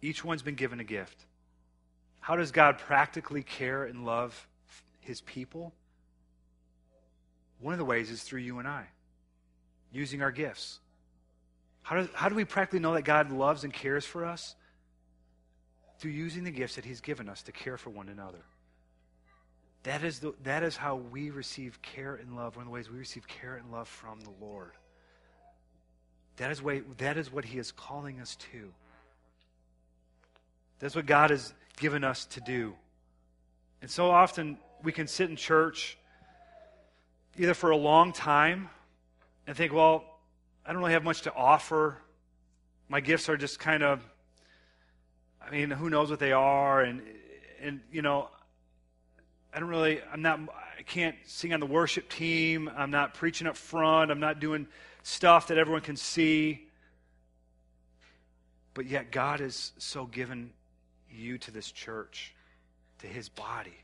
Each 0.00 0.24
one's 0.24 0.42
been 0.42 0.54
given 0.54 0.80
a 0.80 0.84
gift. 0.84 1.26
How 2.20 2.36
does 2.36 2.50
God 2.50 2.78
practically 2.78 3.42
care 3.42 3.84
and 3.84 4.04
love 4.04 4.48
his 5.00 5.20
people? 5.20 5.72
One 7.60 7.72
of 7.72 7.78
the 7.78 7.84
ways 7.84 8.10
is 8.10 8.22
through 8.22 8.40
you 8.40 8.58
and 8.58 8.68
I, 8.68 8.86
using 9.92 10.22
our 10.22 10.32
gifts. 10.32 10.80
How 11.82 12.00
do, 12.02 12.08
how 12.14 12.28
do 12.28 12.34
we 12.34 12.44
practically 12.44 12.80
know 12.80 12.94
that 12.94 13.02
God 13.02 13.30
loves 13.30 13.64
and 13.64 13.72
cares 13.72 14.04
for 14.04 14.24
us? 14.24 14.56
Through 15.98 16.10
using 16.10 16.44
the 16.44 16.50
gifts 16.50 16.74
that 16.74 16.84
He's 16.84 17.00
given 17.00 17.28
us 17.28 17.42
to 17.44 17.52
care 17.52 17.78
for 17.78 17.90
one 17.90 18.08
another. 18.08 18.44
That 19.86 20.02
is, 20.02 20.18
the, 20.18 20.34
that 20.42 20.64
is 20.64 20.76
how 20.76 20.96
we 20.96 21.30
receive 21.30 21.80
care 21.80 22.16
and 22.16 22.34
love, 22.34 22.56
one 22.56 22.64
of 22.64 22.66
the 22.66 22.72
ways 22.72 22.90
we 22.90 22.98
receive 22.98 23.28
care 23.28 23.54
and 23.54 23.70
love 23.70 23.86
from 23.86 24.18
the 24.18 24.32
Lord. 24.44 24.72
That 26.38 26.50
is, 26.50 26.60
way, 26.60 26.82
that 26.98 27.16
is 27.16 27.32
what 27.32 27.44
He 27.44 27.60
is 27.60 27.70
calling 27.70 28.18
us 28.18 28.34
to. 28.50 28.72
That's 30.80 30.96
what 30.96 31.06
God 31.06 31.30
has 31.30 31.54
given 31.76 32.02
us 32.02 32.24
to 32.26 32.40
do. 32.40 32.74
And 33.80 33.88
so 33.88 34.10
often 34.10 34.58
we 34.82 34.90
can 34.90 35.06
sit 35.06 35.30
in 35.30 35.36
church 35.36 35.96
either 37.38 37.54
for 37.54 37.70
a 37.70 37.76
long 37.76 38.12
time 38.12 38.68
and 39.46 39.56
think, 39.56 39.72
well, 39.72 40.02
I 40.66 40.72
don't 40.72 40.80
really 40.80 40.94
have 40.94 41.04
much 41.04 41.22
to 41.22 41.32
offer. 41.32 41.98
My 42.88 42.98
gifts 42.98 43.28
are 43.28 43.36
just 43.36 43.60
kind 43.60 43.84
of, 43.84 44.02
I 45.40 45.48
mean, 45.50 45.70
who 45.70 45.88
knows 45.90 46.10
what 46.10 46.18
they 46.18 46.32
are? 46.32 46.82
And, 46.82 47.02
and 47.60 47.82
you 47.92 48.02
know, 48.02 48.30
I 49.56 49.58
don't 49.58 49.70
really, 49.70 50.02
I'm 50.12 50.20
not, 50.20 50.38
I 50.78 50.82
can't 50.82 51.16
sing 51.24 51.54
on 51.54 51.60
the 51.60 51.66
worship 51.66 52.10
team. 52.10 52.70
I'm 52.76 52.90
not 52.90 53.14
preaching 53.14 53.46
up 53.46 53.56
front. 53.56 54.10
I'm 54.10 54.20
not 54.20 54.38
doing 54.38 54.66
stuff 55.02 55.48
that 55.48 55.56
everyone 55.56 55.80
can 55.80 55.96
see. 55.96 56.68
But 58.74 58.84
yet, 58.84 59.10
God 59.10 59.40
has 59.40 59.72
so 59.78 60.04
given 60.04 60.50
you 61.10 61.38
to 61.38 61.50
this 61.50 61.72
church 61.72 62.34
to 62.98 63.06
his 63.06 63.30
body 63.30 63.78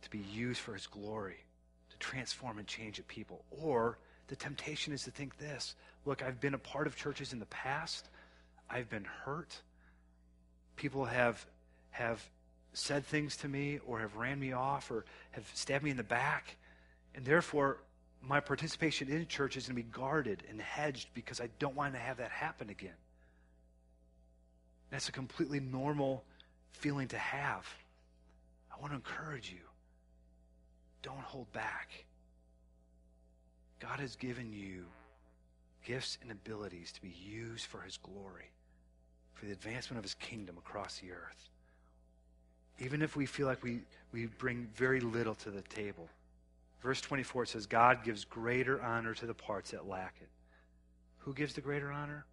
to 0.00 0.08
be 0.08 0.24
used 0.32 0.60
for 0.60 0.72
his 0.72 0.86
glory, 0.86 1.44
to 1.90 1.98
transform 1.98 2.56
and 2.58 2.66
change 2.66 2.98
a 2.98 3.02
people. 3.02 3.44
Or 3.50 3.98
the 4.28 4.36
temptation 4.36 4.94
is 4.94 5.02
to 5.02 5.10
think 5.10 5.36
this 5.36 5.74
look, 6.06 6.22
I've 6.22 6.40
been 6.40 6.54
a 6.54 6.58
part 6.58 6.86
of 6.86 6.96
churches 6.96 7.34
in 7.34 7.38
the 7.38 7.46
past, 7.46 8.08
I've 8.70 8.88
been 8.88 9.04
hurt. 9.04 9.60
People 10.76 11.04
have, 11.04 11.44
have 11.90 12.26
said 12.74 13.06
things 13.06 13.36
to 13.38 13.48
me 13.48 13.78
or 13.86 14.00
have 14.00 14.16
ran 14.16 14.38
me 14.38 14.52
off 14.52 14.90
or 14.90 15.04
have 15.32 15.48
stabbed 15.54 15.84
me 15.84 15.90
in 15.90 15.96
the 15.96 16.02
back. 16.02 16.56
And 17.14 17.24
therefore, 17.24 17.78
my 18.20 18.40
participation 18.40 19.08
in 19.08 19.26
church 19.26 19.56
is 19.56 19.66
going 19.66 19.76
to 19.76 19.82
be 19.82 19.90
guarded 19.90 20.42
and 20.48 20.60
hedged 20.60 21.08
because 21.14 21.40
I 21.40 21.48
don't 21.58 21.76
want 21.76 21.94
to 21.94 22.00
have 22.00 22.16
that 22.18 22.30
happen 22.30 22.70
again. 22.70 22.96
That's 24.90 25.08
a 25.08 25.12
completely 25.12 25.60
normal 25.60 26.24
feeling 26.72 27.08
to 27.08 27.18
have. 27.18 27.66
I 28.72 28.80
want 28.80 28.92
to 28.92 28.96
encourage 28.96 29.50
you 29.50 29.58
don't 31.02 31.20
hold 31.20 31.52
back. 31.52 31.90
God 33.78 34.00
has 34.00 34.16
given 34.16 34.52
you 34.52 34.86
gifts 35.84 36.16
and 36.22 36.32
abilities 36.32 36.92
to 36.92 37.02
be 37.02 37.10
used 37.10 37.66
for 37.66 37.82
his 37.82 37.98
glory, 37.98 38.50
for 39.34 39.44
the 39.44 39.52
advancement 39.52 39.98
of 39.98 40.04
his 40.04 40.14
kingdom 40.14 40.56
across 40.56 40.98
the 40.98 41.12
earth. 41.12 41.50
Even 42.78 43.02
if 43.02 43.16
we 43.16 43.26
feel 43.26 43.46
like 43.46 43.62
we, 43.62 43.80
we 44.12 44.26
bring 44.26 44.68
very 44.74 45.00
little 45.00 45.34
to 45.36 45.50
the 45.50 45.62
table. 45.62 46.08
Verse 46.82 47.00
24 47.00 47.46
says, 47.46 47.66
God 47.66 48.04
gives 48.04 48.24
greater 48.24 48.82
honor 48.82 49.14
to 49.14 49.26
the 49.26 49.34
parts 49.34 49.70
that 49.70 49.88
lack 49.88 50.16
it. 50.20 50.28
Who 51.18 51.32
gives 51.32 51.54
the 51.54 51.60
greater 51.60 51.90
honor? 51.90 52.26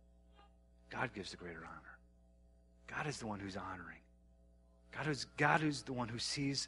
God 0.90 1.14
gives 1.14 1.32
the 1.32 1.38
greater 1.38 1.64
honor. 1.64 1.98
God 2.88 3.08
is 3.08 3.18
the 3.18 3.28
one 3.28 3.40
who's 3.40 3.56
honoring. 3.56 4.00
God 4.92 5.08
is 5.08 5.26
God 5.38 5.62
who's 5.62 5.84
the 5.84 5.94
one 5.94 6.10
who 6.10 6.20
sees 6.20 6.68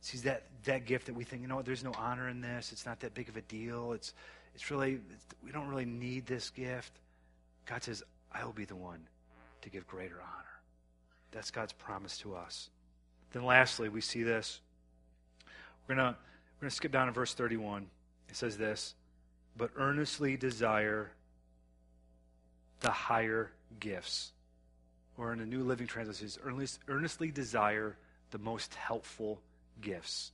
sees 0.00 0.22
that 0.22 0.44
that 0.64 0.86
gift 0.86 1.06
that 1.06 1.14
we 1.14 1.24
think, 1.24 1.42
you 1.42 1.48
know 1.48 1.56
what, 1.56 1.66
there's 1.66 1.84
no 1.84 1.92
honor 1.98 2.28
in 2.28 2.40
this. 2.40 2.72
It's 2.72 2.86
not 2.86 3.00
that 3.00 3.12
big 3.12 3.28
of 3.28 3.36
a 3.36 3.42
deal. 3.42 3.92
It's 3.92 4.14
it's 4.54 4.70
really 4.70 5.00
it's, 5.12 5.26
we 5.44 5.52
don't 5.52 5.68
really 5.68 5.84
need 5.84 6.24
this 6.24 6.48
gift. 6.48 6.92
God 7.66 7.82
says, 7.82 8.02
I 8.32 8.44
will 8.44 8.52
be 8.52 8.64
the 8.64 8.76
one 8.76 9.06
to 9.62 9.68
give 9.68 9.86
greater 9.86 10.16
honor. 10.16 10.46
That's 11.32 11.50
God's 11.50 11.72
promise 11.72 12.16
to 12.18 12.34
us. 12.34 12.70
Then 13.36 13.44
lastly, 13.44 13.90
we 13.90 14.00
see 14.00 14.22
this. 14.22 14.62
We're 15.86 15.96
gonna 15.96 16.16
we're 16.56 16.60
gonna 16.62 16.70
skip 16.70 16.90
down 16.90 17.08
to 17.08 17.12
verse 17.12 17.34
31. 17.34 17.86
It 18.30 18.34
says 18.34 18.56
this, 18.56 18.94
but 19.58 19.72
earnestly 19.76 20.38
desire 20.38 21.12
the 22.80 22.90
higher 22.90 23.50
gifts. 23.78 24.32
Or 25.18 25.34
in 25.34 25.40
the 25.40 25.44
New 25.44 25.64
Living 25.64 25.86
Translation, 25.86 26.30
earnest, 26.46 26.80
earnestly 26.88 27.30
desire 27.30 27.98
the 28.30 28.38
most 28.38 28.74
helpful 28.74 29.42
gifts. 29.82 30.32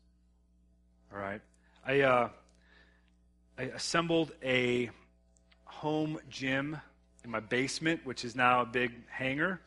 All 1.13 1.19
right? 1.19 1.41
I, 1.85 2.03
uh, 2.03 2.29
I 3.59 3.63
assembled 3.63 4.31
a 4.45 4.91
home 5.65 6.21
gym 6.31 6.77
in 7.25 7.31
my 7.33 7.41
basement, 7.41 8.07
which 8.07 8.25
is 8.25 8.37
now 8.37 8.61
a 8.61 8.65
big 8.65 8.93
hanger. 9.09 9.61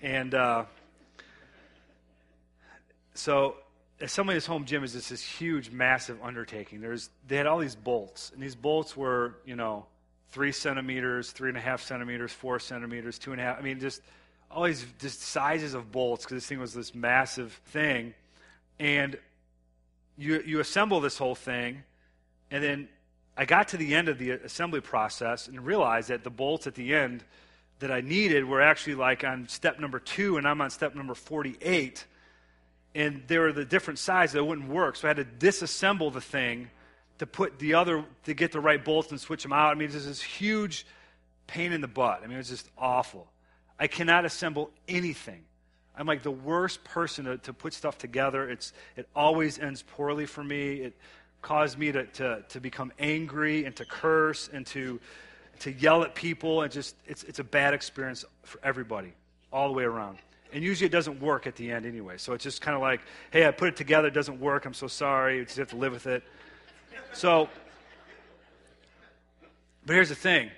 And 0.00 0.34
uh, 0.34 0.64
so 3.14 3.56
assembling 4.00 4.36
this 4.36 4.46
home 4.46 4.64
gym 4.64 4.84
is 4.84 4.92
just 4.92 5.10
this 5.10 5.22
huge, 5.22 5.70
massive 5.70 6.18
undertaking. 6.22 6.80
There's, 6.80 7.10
they 7.28 7.36
had 7.36 7.46
all 7.46 7.58
these 7.58 7.76
bolts, 7.76 8.30
and 8.34 8.42
these 8.42 8.54
bolts 8.54 8.96
were, 8.96 9.36
you 9.44 9.56
know, 9.56 9.86
three 10.30 10.52
centimeters, 10.52 11.30
three 11.30 11.50
and 11.50 11.58
a 11.58 11.60
half 11.60 11.82
centimeters, 11.82 12.32
four 12.32 12.58
centimeters, 12.58 13.18
two 13.18 13.32
and 13.32 13.40
a 13.40 13.44
half. 13.44 13.58
I 13.58 13.62
mean, 13.62 13.80
just 13.80 14.00
all 14.50 14.64
these 14.64 14.84
just 14.98 15.22
sizes 15.22 15.74
of 15.74 15.92
bolts 15.92 16.24
because 16.24 16.36
this 16.36 16.46
thing 16.46 16.58
was 16.58 16.74
this 16.74 16.94
massive 16.94 17.52
thing. 17.66 18.14
And 18.78 19.16
you, 20.16 20.42
you 20.44 20.60
assemble 20.60 21.00
this 21.00 21.18
whole 21.18 21.34
thing, 21.34 21.84
and 22.50 22.62
then 22.62 22.88
I 23.36 23.44
got 23.44 23.68
to 23.68 23.76
the 23.76 23.94
end 23.94 24.08
of 24.08 24.18
the 24.18 24.30
assembly 24.30 24.80
process 24.80 25.48
and 25.48 25.64
realized 25.64 26.08
that 26.08 26.22
the 26.22 26.30
bolts 26.30 26.66
at 26.66 26.74
the 26.74 26.94
end 26.94 27.24
that 27.78 27.90
I 27.90 28.00
needed 28.00 28.44
were 28.44 28.60
actually 28.60 28.94
like 28.94 29.24
on 29.24 29.48
step 29.48 29.80
number 29.80 29.98
two, 29.98 30.36
and 30.36 30.46
I'm 30.46 30.60
on 30.60 30.70
step 30.70 30.94
number 30.94 31.14
48. 31.14 32.06
And 32.94 33.22
they 33.26 33.38
were 33.38 33.52
the 33.52 33.64
different 33.64 33.98
sizes 33.98 34.34
that 34.34 34.44
wouldn't 34.44 34.68
work. 34.68 34.96
So 34.96 35.08
I 35.08 35.14
had 35.14 35.16
to 35.16 35.24
disassemble 35.24 36.12
the 36.12 36.20
thing 36.20 36.70
to 37.18 37.26
put 37.26 37.58
the 37.58 37.74
other, 37.74 38.04
to 38.24 38.34
get 38.34 38.52
the 38.52 38.60
right 38.60 38.82
bolts 38.84 39.10
and 39.10 39.20
switch 39.20 39.42
them 39.42 39.52
out. 39.52 39.70
I 39.70 39.74
mean, 39.74 39.88
it's 39.88 40.04
this 40.04 40.20
huge 40.20 40.86
pain 41.46 41.72
in 41.72 41.80
the 41.80 41.88
butt. 41.88 42.20
I 42.22 42.26
mean, 42.26 42.34
it 42.34 42.38
was 42.38 42.48
just 42.48 42.68
awful. 42.76 43.26
I 43.78 43.86
cannot 43.86 44.24
assemble 44.24 44.70
anything 44.88 45.44
I'm 45.96 46.06
like 46.06 46.22
the 46.22 46.30
worst 46.30 46.84
person 46.84 47.26
to, 47.26 47.38
to 47.38 47.52
put 47.52 47.74
stuff 47.74 47.98
together. 47.98 48.48
It's, 48.48 48.72
it 48.96 49.08
always 49.14 49.58
ends 49.58 49.82
poorly 49.82 50.26
for 50.26 50.42
me. 50.42 50.76
It 50.76 50.96
caused 51.42 51.78
me 51.78 51.92
to, 51.92 52.06
to, 52.06 52.44
to 52.48 52.60
become 52.60 52.92
angry 52.98 53.64
and 53.64 53.76
to 53.76 53.84
curse 53.84 54.48
and 54.52 54.66
to, 54.68 55.00
to 55.60 55.72
yell 55.72 56.02
at 56.02 56.14
people. 56.14 56.62
And 56.62 56.72
just, 56.72 56.96
it's, 57.06 57.24
it's 57.24 57.40
a 57.40 57.44
bad 57.44 57.74
experience 57.74 58.24
for 58.42 58.58
everybody, 58.62 59.12
all 59.52 59.68
the 59.68 59.74
way 59.74 59.84
around. 59.84 60.18
And 60.52 60.62
usually 60.62 60.86
it 60.86 60.92
doesn't 60.92 61.20
work 61.20 61.46
at 61.46 61.56
the 61.56 61.70
end 61.70 61.86
anyway. 61.86 62.18
So 62.18 62.34
it's 62.34 62.44
just 62.44 62.60
kind 62.60 62.74
of 62.74 62.82
like, 62.82 63.00
hey, 63.30 63.46
I 63.46 63.50
put 63.50 63.68
it 63.68 63.76
together, 63.76 64.08
it 64.08 64.14
doesn't 64.14 64.40
work. 64.40 64.66
I'm 64.66 64.74
so 64.74 64.86
sorry. 64.86 65.38
You 65.38 65.44
just 65.44 65.56
have 65.56 65.70
to 65.70 65.76
live 65.76 65.92
with 65.92 66.06
it. 66.06 66.22
So, 67.14 67.48
but 69.86 69.94
here's 69.94 70.10
the 70.10 70.14
thing. 70.14 70.50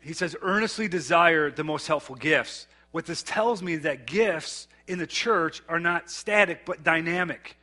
He 0.00 0.12
says, 0.12 0.36
earnestly 0.42 0.86
desire 0.86 1.50
the 1.50 1.64
most 1.64 1.86
helpful 1.86 2.14
gifts. 2.14 2.66
What 2.92 3.06
this 3.06 3.22
tells 3.22 3.62
me 3.62 3.74
is 3.74 3.82
that 3.82 4.06
gifts 4.06 4.68
in 4.86 4.98
the 4.98 5.06
church 5.06 5.62
are 5.68 5.80
not 5.80 6.10
static 6.10 6.64
but 6.64 6.84
dynamic. 6.84 7.56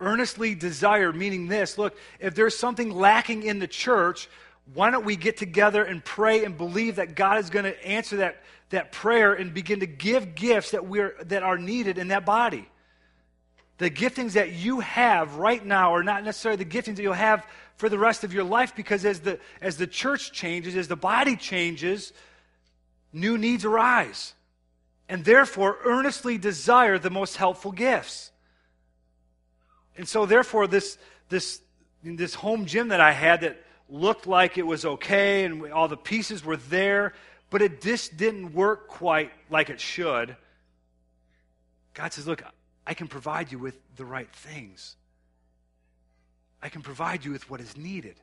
Earnestly 0.00 0.54
desire, 0.54 1.12
meaning 1.12 1.46
this 1.46 1.78
look, 1.78 1.96
if 2.18 2.34
there's 2.34 2.56
something 2.56 2.90
lacking 2.90 3.42
in 3.42 3.58
the 3.58 3.68
church, 3.68 4.28
why 4.74 4.90
don't 4.90 5.04
we 5.04 5.16
get 5.16 5.36
together 5.36 5.84
and 5.84 6.04
pray 6.04 6.44
and 6.44 6.56
believe 6.56 6.96
that 6.96 7.14
God 7.14 7.38
is 7.38 7.50
going 7.50 7.64
to 7.64 7.86
answer 7.86 8.16
that, 8.18 8.42
that 8.70 8.92
prayer 8.92 9.32
and 9.32 9.54
begin 9.54 9.80
to 9.80 9.86
give 9.86 10.34
gifts 10.34 10.72
that, 10.72 10.86
we're, 10.86 11.14
that 11.24 11.42
are 11.42 11.58
needed 11.58 11.98
in 11.98 12.08
that 12.08 12.24
body? 12.24 12.68
The 13.78 13.90
giftings 13.90 14.32
that 14.32 14.52
you 14.52 14.80
have 14.80 15.36
right 15.36 15.64
now 15.64 15.94
are 15.94 16.02
not 16.02 16.24
necessarily 16.24 16.62
the 16.62 16.70
giftings 16.70 16.96
that 16.96 17.02
you'll 17.02 17.12
have 17.14 17.46
for 17.76 17.88
the 17.88 17.98
rest 17.98 18.24
of 18.24 18.34
your 18.34 18.44
life 18.44 18.76
because 18.76 19.04
as 19.04 19.20
the, 19.20 19.38
as 19.60 19.78
the 19.78 19.86
church 19.86 20.32
changes, 20.32 20.76
as 20.76 20.88
the 20.88 20.96
body 20.96 21.36
changes, 21.36 22.12
new 23.12 23.38
needs 23.38 23.64
arise 23.64 24.34
and 25.10 25.24
therefore 25.24 25.78
earnestly 25.84 26.38
desire 26.38 26.98
the 26.98 27.10
most 27.10 27.36
helpful 27.36 27.72
gifts. 27.72 28.30
And 29.96 30.08
so, 30.08 30.24
therefore, 30.24 30.68
this, 30.68 30.96
this, 31.28 31.60
this 32.04 32.34
home 32.34 32.66
gym 32.66 32.88
that 32.88 33.00
I 33.00 33.10
had 33.10 33.40
that 33.40 33.60
looked 33.88 34.28
like 34.28 34.56
it 34.56 34.66
was 34.66 34.84
okay 34.84 35.44
and 35.44 35.72
all 35.72 35.88
the 35.88 35.96
pieces 35.96 36.44
were 36.44 36.56
there, 36.56 37.12
but 37.50 37.62
it 37.62 37.80
just 37.82 38.16
didn't 38.16 38.54
work 38.54 38.88
quite 38.88 39.32
like 39.50 39.70
it 39.70 39.80
should. 39.80 40.36
God 41.94 42.12
says, 42.12 42.26
Look, 42.26 42.42
I 42.86 42.94
can 42.94 43.08
provide 43.08 43.52
you 43.52 43.58
with 43.58 43.76
the 43.96 44.04
right 44.04 44.32
things. 44.32 44.96
I 46.62 46.68
can 46.68 46.82
provide 46.82 47.24
you 47.24 47.32
with 47.32 47.50
what 47.50 47.60
is 47.60 47.76
needed. 47.76 48.16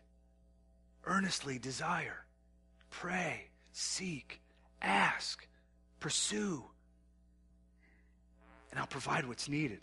Earnestly 1.05 1.57
desire, 1.57 2.25
pray, 2.89 3.45
seek, 3.71 4.41
ask, 4.81 5.47
pursue 5.99 6.63
and 8.77 8.79
I'll 8.79 8.87
provide 8.87 9.27
what's 9.27 9.49
needed 9.49 9.79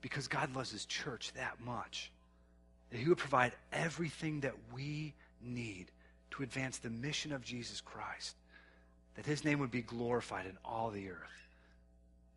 because 0.00 0.26
God 0.26 0.52
loves 0.54 0.72
his 0.72 0.84
church 0.84 1.32
that 1.34 1.60
much. 1.64 2.10
That 2.90 2.98
he 2.98 3.08
would 3.08 3.18
provide 3.18 3.52
everything 3.72 4.40
that 4.40 4.54
we 4.74 5.14
need 5.40 5.92
to 6.32 6.42
advance 6.42 6.78
the 6.78 6.90
mission 6.90 7.32
of 7.32 7.44
Jesus 7.44 7.80
Christ, 7.80 8.34
that 9.16 9.26
his 9.26 9.44
name 9.44 9.58
would 9.58 9.70
be 9.70 9.82
glorified 9.82 10.46
in 10.46 10.56
all 10.64 10.90
the 10.90 11.08
earth. 11.10 11.18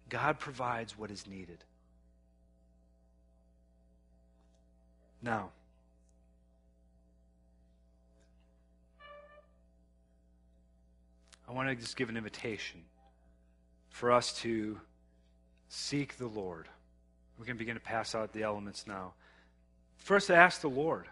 God 0.09 0.39
provides 0.39 0.97
what 0.97 1.11
is 1.11 1.27
needed. 1.27 1.63
Now, 5.21 5.49
I 11.47 11.51
want 11.51 11.69
to 11.69 11.75
just 11.75 11.97
give 11.97 12.09
an 12.09 12.17
invitation 12.17 12.81
for 13.89 14.11
us 14.11 14.33
to 14.41 14.79
Seek 15.69 16.17
the 16.17 16.27
Lord. 16.27 16.67
We're 17.37 17.45
going 17.45 17.55
to 17.55 17.59
begin 17.59 17.75
to 17.75 17.81
pass 17.81 18.15
out 18.15 18.33
the 18.33 18.43
elements 18.43 18.85
now. 18.87 19.13
First, 19.97 20.31
ask 20.31 20.61
the 20.61 20.69
Lord. 20.69 21.05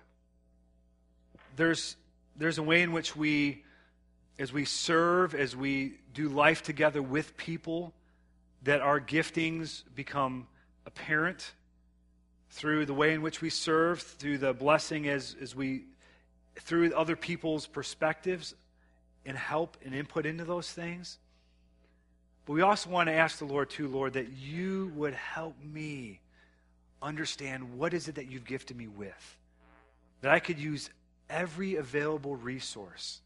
There's, 1.55 1.95
there's 2.35 2.57
a 2.57 2.63
way 2.63 2.81
in 2.81 2.91
which 2.91 3.15
we, 3.15 3.63
as 4.39 4.53
we 4.53 4.65
serve, 4.65 5.33
as 5.33 5.55
we 5.55 5.93
do 6.13 6.29
life 6.29 6.61
together 6.61 7.01
with 7.01 7.35
people, 7.37 7.93
that 8.63 8.81
our 8.81 8.99
giftings 8.99 9.83
become 9.95 10.47
apparent 10.85 11.53
through 12.49 12.85
the 12.85 12.93
way 12.93 13.13
in 13.13 13.21
which 13.21 13.41
we 13.41 13.49
serve, 13.49 14.01
through 14.01 14.37
the 14.37 14.53
blessing 14.53 15.07
as, 15.07 15.35
as 15.41 15.55
we, 15.55 15.83
through 16.55 16.93
other 16.93 17.15
people's 17.15 17.67
perspectives 17.67 18.55
and 19.25 19.37
help 19.37 19.77
and 19.83 19.93
input 19.93 20.25
into 20.25 20.43
those 20.43 20.71
things. 20.71 21.17
But 22.45 22.53
we 22.53 22.61
also 22.61 22.89
want 22.89 23.07
to 23.07 23.13
ask 23.13 23.39
the 23.39 23.45
Lord, 23.45 23.69
too, 23.69 23.87
Lord, 23.87 24.13
that 24.13 24.29
you 24.29 24.91
would 24.95 25.13
help 25.13 25.55
me 25.61 26.21
understand 27.01 27.77
what 27.77 27.93
is 27.93 28.07
it 28.07 28.15
that 28.15 28.31
you've 28.31 28.45
gifted 28.45 28.77
me 28.77 28.87
with. 28.87 29.37
That 30.21 30.31
I 30.31 30.39
could 30.39 30.57
use 30.57 30.89
every 31.29 31.75
available 31.75 32.35
resource 32.35 33.21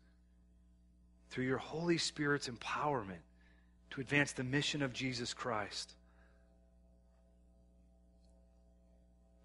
through 1.31 1.45
your 1.45 1.57
Holy 1.57 1.97
Spirit's 1.97 2.47
empowerment 2.49 3.23
to 3.91 4.01
advance 4.01 4.33
the 4.33 4.43
mission 4.43 4.81
of 4.81 4.93
Jesus 4.93 5.33
Christ. 5.33 5.93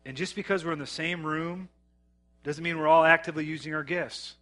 And 0.05 0.17
just 0.17 0.37
because 0.37 0.65
we're 0.65 0.73
in 0.73 0.79
the 0.79 0.87
same 0.87 1.25
room 1.25 1.69
doesn't 2.45 2.63
mean 2.63 2.79
we're 2.79 2.87
all 2.87 3.05
actively 3.05 3.45
using 3.45 3.75
our 3.75 3.83
gifts. 3.83 4.35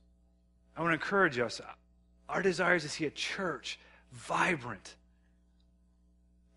I 0.77 0.81
want 0.81 0.91
to 0.91 0.95
encourage 0.95 1.39
us. 1.39 1.61
Our 2.29 2.43
desire 2.43 2.75
is 2.75 2.83
to 2.83 2.89
see 2.89 3.07
a 3.07 3.11
church 3.11 3.79
vibrant, 4.13 4.97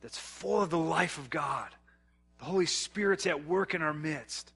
that's 0.01 0.17
full 0.17 0.61
of 0.61 0.69
the 0.69 0.77
life 0.77 1.17
of 1.17 1.29
God. 1.29 1.69
The 2.39 2.45
Holy 2.45 2.65
Spirit's 2.65 3.25
at 3.25 3.45
work 3.45 3.73
in 3.73 3.81
our 3.81 3.93
midst. 3.93 4.53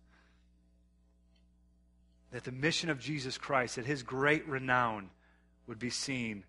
That 2.31 2.43
the 2.43 2.51
mission 2.51 2.89
of 2.89 2.99
Jesus 2.99 3.37
Christ, 3.37 3.75
that 3.75 3.85
his 3.85 4.03
great 4.03 4.47
renown 4.47 5.09
would 5.71 5.79
be 5.79 5.89
seen 5.89 6.43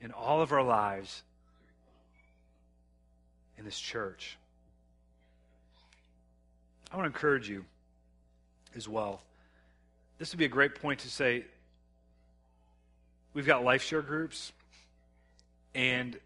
in 0.00 0.10
all 0.10 0.42
of 0.42 0.50
our 0.50 0.64
lives 0.64 1.22
in 3.56 3.64
this 3.64 3.78
church. 3.78 4.36
I 6.90 6.96
want 6.96 7.04
to 7.04 7.16
encourage 7.16 7.48
you 7.48 7.64
as 8.74 8.88
well. 8.88 9.22
This 10.18 10.32
would 10.32 10.40
be 10.40 10.44
a 10.44 10.48
great 10.48 10.74
point 10.74 10.98
to 11.00 11.08
say 11.08 11.44
we've 13.32 13.46
got 13.46 13.62
life 13.62 13.84
share 13.84 14.02
groups, 14.02 14.50
and 15.76 16.18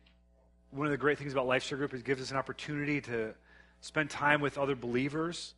one 0.70 0.86
of 0.86 0.90
the 0.90 0.96
great 0.96 1.18
things 1.18 1.34
about 1.34 1.46
life 1.46 1.64
share 1.64 1.76
group 1.76 1.92
is 1.92 2.00
it 2.00 2.06
gives 2.06 2.22
us 2.22 2.30
an 2.30 2.38
opportunity 2.38 3.02
to 3.02 3.34
spend 3.82 4.08
time 4.08 4.40
with 4.40 4.56
other 4.56 4.74
believers. 4.74 5.52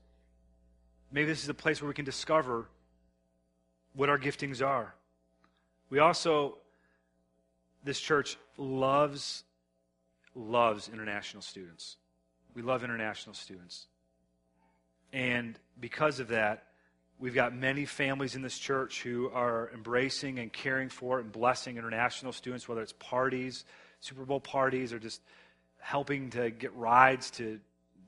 Maybe 1.12 1.26
this 1.26 1.44
is 1.44 1.48
a 1.48 1.54
place 1.54 1.80
where 1.80 1.88
we 1.88 1.94
can 1.94 2.04
discover 2.04 2.66
what 3.94 4.08
our 4.08 4.18
giftings 4.18 4.60
are. 4.60 4.92
We 5.90 6.00
also, 6.00 6.58
this 7.84 7.98
church 7.98 8.36
loves, 8.56 9.44
loves 10.34 10.90
international 10.92 11.42
students. 11.42 11.96
We 12.54 12.62
love 12.62 12.84
international 12.84 13.34
students. 13.34 13.86
And 15.12 15.58
because 15.80 16.20
of 16.20 16.28
that, 16.28 16.64
we've 17.18 17.34
got 17.34 17.54
many 17.54 17.86
families 17.86 18.34
in 18.34 18.42
this 18.42 18.58
church 18.58 19.02
who 19.02 19.30
are 19.30 19.70
embracing 19.72 20.38
and 20.38 20.52
caring 20.52 20.88
for 20.90 21.20
and 21.20 21.32
blessing 21.32 21.78
international 21.78 22.32
students, 22.32 22.68
whether 22.68 22.82
it's 22.82 22.94
parties, 22.98 23.64
Super 24.00 24.24
Bowl 24.24 24.40
parties, 24.40 24.92
or 24.92 24.98
just 24.98 25.22
helping 25.80 26.30
to 26.30 26.50
get 26.50 26.74
rides 26.74 27.30
to 27.30 27.58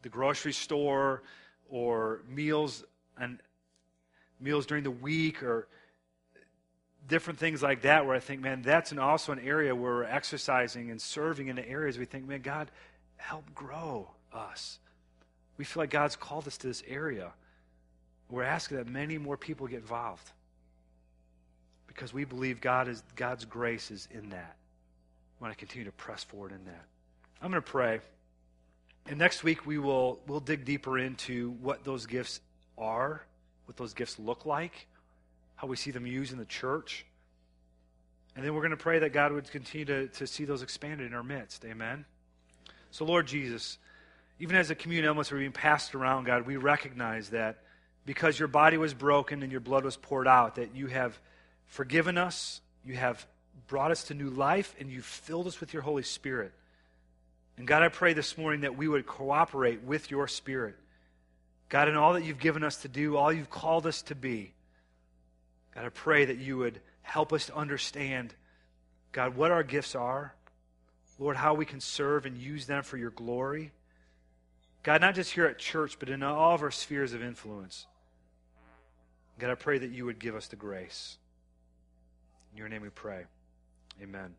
the 0.02 0.08
grocery 0.08 0.52
store 0.52 1.22
or 1.70 2.22
meals 2.28 2.84
and 3.18 3.38
meals 4.40 4.66
during 4.66 4.84
the 4.84 4.90
week 4.90 5.42
or 5.42 5.68
different 7.11 7.38
things 7.38 7.62
like 7.62 7.83
that 7.83 8.07
where 8.07 8.16
I 8.16 8.20
think, 8.20 8.40
man, 8.40 8.62
that's 8.62 8.92
an, 8.92 8.99
also 8.99 9.33
an 9.33 9.40
area 9.40 9.75
where 9.75 9.92
we're 9.92 10.05
exercising 10.05 10.90
and 10.90 11.01
serving 11.01 11.49
in 11.49 11.57
the 11.57 11.68
areas 11.68 11.99
we 11.99 12.07
think, 12.07 12.27
man, 12.27 12.40
God, 12.40 12.70
help 13.16 13.44
grow 13.55 14.09
us. 14.33 14.79
We 15.59 15.64
feel 15.64 15.83
like 15.83 15.90
God's 15.90 16.16
called 16.16 16.46
us 16.46 16.57
to 16.59 16.68
this 16.68 16.83
area. 16.88 17.33
We're 18.31 18.44
asking 18.44 18.79
that 18.79 18.88
many 18.88 19.18
more 19.18 19.37
people 19.37 19.66
get 19.66 19.81
involved 19.81 20.31
because 21.87 22.14
we 22.14 22.25
believe 22.25 22.61
God 22.61 22.88
is, 22.88 23.03
God's 23.16 23.44
grace 23.44 23.90
is 23.90 24.09
in 24.11 24.31
that. 24.31 24.57
We 25.38 25.44
want 25.44 25.53
to 25.53 25.59
continue 25.59 25.85
to 25.85 25.92
press 25.92 26.23
forward 26.25 26.53
in 26.53 26.64
that. 26.64 26.85
I'm 27.42 27.51
going 27.51 27.62
to 27.62 27.70
pray. 27.70 28.01
And 29.07 29.18
next 29.18 29.42
week 29.42 29.66
we 29.66 29.79
will 29.79 30.20
we'll 30.27 30.40
dig 30.40 30.64
deeper 30.64 30.99
into 30.99 31.51
what 31.61 31.85
those 31.85 32.07
gifts 32.07 32.40
are, 32.79 33.23
what 33.64 33.77
those 33.77 33.94
gifts 33.94 34.18
look 34.18 34.46
like, 34.46 34.87
how 35.61 35.66
we 35.66 35.77
see 35.77 35.90
them 35.90 36.07
used 36.07 36.33
in 36.33 36.38
the 36.38 36.46
church. 36.46 37.05
And 38.35 38.42
then 38.42 38.55
we're 38.55 38.62
going 38.62 38.70
to 38.70 38.79
pray 38.79 39.01
that 39.01 39.12
God 39.12 39.31
would 39.33 39.51
continue 39.51 39.85
to, 39.85 40.09
to 40.09 40.27
see 40.27 40.46
those 40.46 40.62
expanded 40.62 41.07
in 41.07 41.12
our 41.12 41.23
midst. 41.23 41.64
Amen. 41.66 42.07
So, 42.90 43.05
Lord 43.05 43.27
Jesus, 43.27 43.77
even 44.38 44.57
as 44.57 44.68
the 44.68 44.75
communion 44.75 45.07
elements 45.07 45.31
are 45.33 45.37
being 45.37 45.53
passed 45.53 45.94
around, 45.94 46.25
God, 46.25 46.46
we 46.46 46.57
recognize 46.57 47.29
that 47.31 47.59
because 48.07 48.38
your 48.38 48.49
body 48.49 48.79
was 48.79 48.94
broken 48.94 49.42
and 49.42 49.53
your 49.53 49.61
blood 49.61 49.85
was 49.85 49.99
poured 49.99 50.27
out, 50.27 50.55
that 50.55 50.75
you 50.75 50.87
have 50.87 51.18
forgiven 51.66 52.16
us, 52.16 52.62
you 52.83 52.94
have 52.94 53.27
brought 53.68 53.90
us 53.90 54.05
to 54.05 54.14
new 54.14 54.31
life, 54.31 54.75
and 54.81 54.90
you've 54.90 55.05
filled 55.05 55.46
us 55.46 55.61
with 55.61 55.75
your 55.75 55.83
Holy 55.83 56.03
Spirit. 56.03 56.53
And 57.59 57.66
God, 57.66 57.83
I 57.83 57.88
pray 57.88 58.14
this 58.14 58.38
morning 58.38 58.62
that 58.62 58.79
we 58.79 58.88
would 58.88 59.07
cooperate 59.07 59.83
with 59.83 60.11
your 60.11 60.27
Spirit. 60.27 60.77
God, 61.68 61.88
in 61.88 61.96
all 61.96 62.14
that 62.14 62.25
you've 62.25 62.40
given 62.40 62.64
us 62.64 62.77
to 62.79 62.88
do, 62.88 63.18
all 63.18 63.31
you've 63.31 63.51
called 63.51 63.87
us 63.87 64.01
to 64.03 64.14
be, 64.14 64.55
God, 65.74 65.85
I 65.85 65.88
pray 65.88 66.24
that 66.24 66.38
you 66.38 66.59
would 66.59 66.80
help 67.02 67.33
us 67.33 67.46
to 67.46 67.54
understand, 67.54 68.35
God, 69.12 69.37
what 69.37 69.50
our 69.50 69.62
gifts 69.62 69.94
are. 69.94 70.35
Lord, 71.18 71.37
how 71.37 71.54
we 71.54 71.66
can 71.66 71.80
serve 71.80 72.24
and 72.24 72.38
use 72.38 72.66
them 72.66 72.83
for 72.83 72.96
your 72.96 73.11
glory. 73.11 73.72
God, 74.83 75.02
not 75.02 75.14
just 75.14 75.33
here 75.33 75.44
at 75.44 75.59
church, 75.59 75.98
but 75.98 76.09
in 76.09 76.22
all 76.22 76.54
of 76.54 76.62
our 76.62 76.70
spheres 76.70 77.12
of 77.12 77.22
influence. 77.22 77.87
God, 79.38 79.50
I 79.50 79.54
pray 79.54 79.78
that 79.78 79.90
you 79.90 80.06
would 80.06 80.18
give 80.18 80.35
us 80.35 80.48
the 80.48 80.56
grace. 80.56 81.18
In 82.52 82.59
your 82.59 82.68
name 82.68 82.83
we 82.83 82.88
pray. 82.88 83.24
Amen. 84.02 84.35